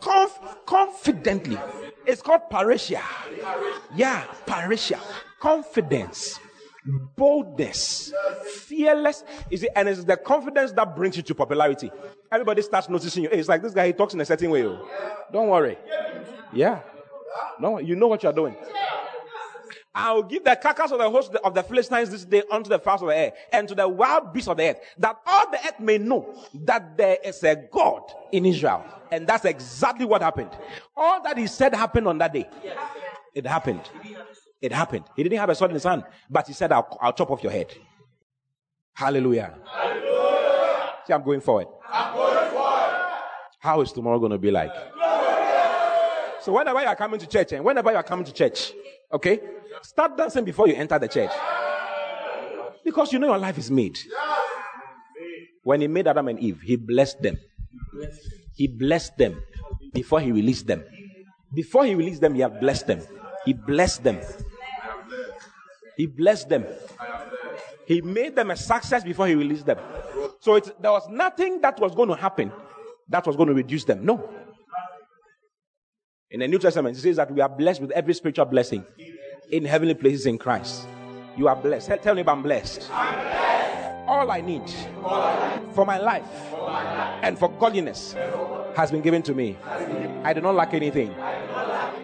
[0.00, 1.58] Conf- confidently.
[2.06, 3.02] It's called parrhesia.
[3.94, 4.98] Yeah, parrhesia.
[5.40, 6.40] Confidence
[6.84, 8.12] boldness,
[8.66, 9.24] fearless.
[9.50, 11.90] Is it, and it's the confidence that brings you to popularity.
[12.30, 13.30] Everybody starts noticing you.
[13.30, 14.64] It's like this guy, he talks in a certain way.
[14.64, 14.88] Oh.
[15.32, 15.78] Don't worry.
[16.52, 16.80] Yeah.
[17.60, 18.56] No, you know what you're doing.
[19.94, 23.02] I'll give the carcass of the host of the Philistines this day unto the fowls
[23.02, 25.80] of the air and to the wild beasts of the earth, that all the earth
[25.80, 28.84] may know that there is a God in Israel.
[29.10, 30.50] And that's exactly what happened.
[30.96, 32.48] All that he said happened on that day.
[33.34, 33.90] It happened.
[34.60, 35.04] It happened.
[35.16, 37.42] He didn't have a sword in his hand, but he said, I'll, I'll chop off
[37.42, 37.72] your head.
[38.92, 39.56] Hallelujah.
[39.64, 40.92] Hallelujah.
[41.06, 41.68] See, I'm going forward.
[41.88, 43.12] I'm going forward.
[43.60, 44.72] How is tomorrow going to be like?
[46.40, 48.72] So whenever you are coming to church and whenever you are coming to church,
[49.12, 49.40] okay,
[49.82, 51.30] start dancing before you enter the church.
[52.84, 53.98] Because you know your life is made.
[55.62, 57.36] When he made Adam and Eve, he blessed them.
[58.54, 59.42] He blessed them
[59.92, 60.84] before he released them.
[61.54, 63.02] Before he released them, he had blessed them.
[63.48, 64.20] He blessed them.
[65.96, 66.66] He blessed them.
[67.86, 69.78] He made them a success before he released them.
[70.40, 72.52] So there was nothing that was going to happen
[73.08, 74.04] that was going to reduce them.
[74.04, 74.28] No.
[76.30, 78.84] In the New Testament, it says that we are blessed with every spiritual blessing
[79.50, 80.86] in heavenly places in Christ.
[81.34, 81.90] You are blessed.
[82.02, 82.90] Tell me I'm blessed.
[82.92, 84.08] I'm blessed.
[84.08, 84.70] All I need,
[85.02, 88.12] All I for, my life, for my life and for godliness
[88.76, 89.56] has been given to me.
[90.22, 91.14] I do not lack anything.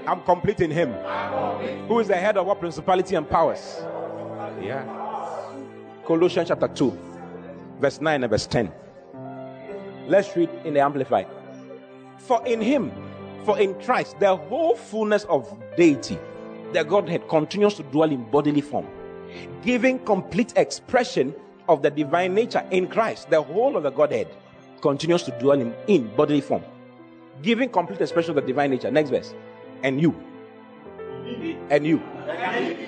[0.07, 0.93] I'm complete in Him,
[1.89, 3.79] who is the head of all principality and powers.
[4.61, 4.85] Yeah.
[6.07, 6.99] Colossians chapter 2,
[7.81, 8.71] verse 9 and verse 10.
[10.07, 11.27] Let's read in the Amplified.
[12.19, 12.93] For in Him,
[13.45, 16.19] for in Christ, the whole fullness of deity,
[16.73, 18.87] the Godhead continues to dwell in bodily form,
[19.63, 21.35] giving complete expression
[21.69, 23.31] of the divine nature in Christ.
[23.31, 24.29] The whole of the Godhead
[24.83, 26.63] continues to dwell in, in bodily form,
[27.41, 28.91] giving complete expression of the divine nature.
[28.91, 29.33] Next verse
[29.85, 30.19] and you,
[31.69, 31.99] and you,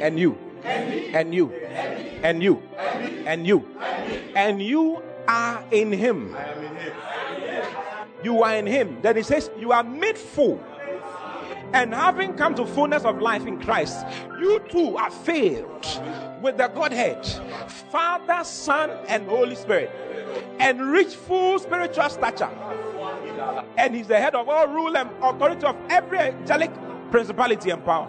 [0.00, 1.52] and you, and you,
[2.22, 2.62] and you,
[3.26, 3.68] and you,
[4.34, 6.34] and you are in Him.
[8.24, 8.98] You are in Him.
[9.02, 10.58] Then He says, You are made full.
[11.74, 14.06] And having come to fullness of life in Christ,
[14.40, 15.84] you too are filled
[16.40, 17.26] with the Godhead,
[17.90, 19.90] Father, Son, and Holy Spirit,
[20.58, 22.50] and reach full spiritual stature.
[23.76, 26.70] And He's the head of all rule and authority of every angelic
[27.10, 28.08] principality and power.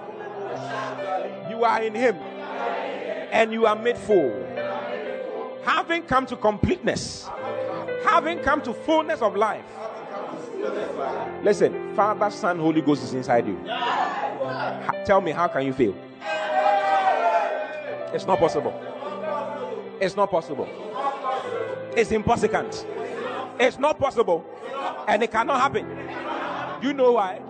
[1.50, 2.16] You are in Him
[3.32, 4.32] and you are made full.
[5.64, 7.28] Having come to completeness,
[8.04, 9.66] having come to fullness of life.
[11.44, 13.60] Listen, Father, Son, Holy Ghost is inside you.
[15.06, 15.96] Tell me, how can you fail?
[18.14, 18.74] It's not possible.
[20.00, 20.68] It's not possible.
[21.96, 22.72] It's impossible.
[23.60, 24.46] It's not possible.
[25.08, 25.86] And it cannot happen.
[26.82, 27.42] You know why?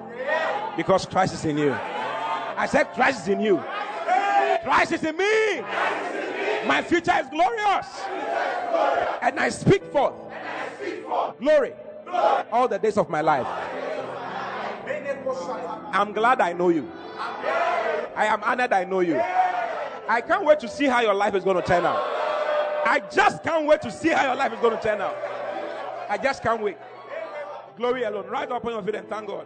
[0.77, 1.73] Because Christ is in you.
[1.73, 3.57] I said, Christ is in you.
[4.63, 5.61] Christ is in me.
[6.65, 7.87] My future is glorious.
[9.21, 10.13] And I speak forth
[11.39, 11.73] glory
[12.51, 13.47] all the days of my life.
[15.93, 16.89] I'm glad I know you.
[18.15, 19.19] I am honored I know you.
[20.09, 21.97] I can't wait to see how your life is going to turn out.
[22.85, 25.15] I just can't wait to see how your life is going to turn out.
[26.09, 26.77] I just can't wait.
[27.75, 28.27] Glory alone.
[28.27, 29.45] Right up on your feet and thank God.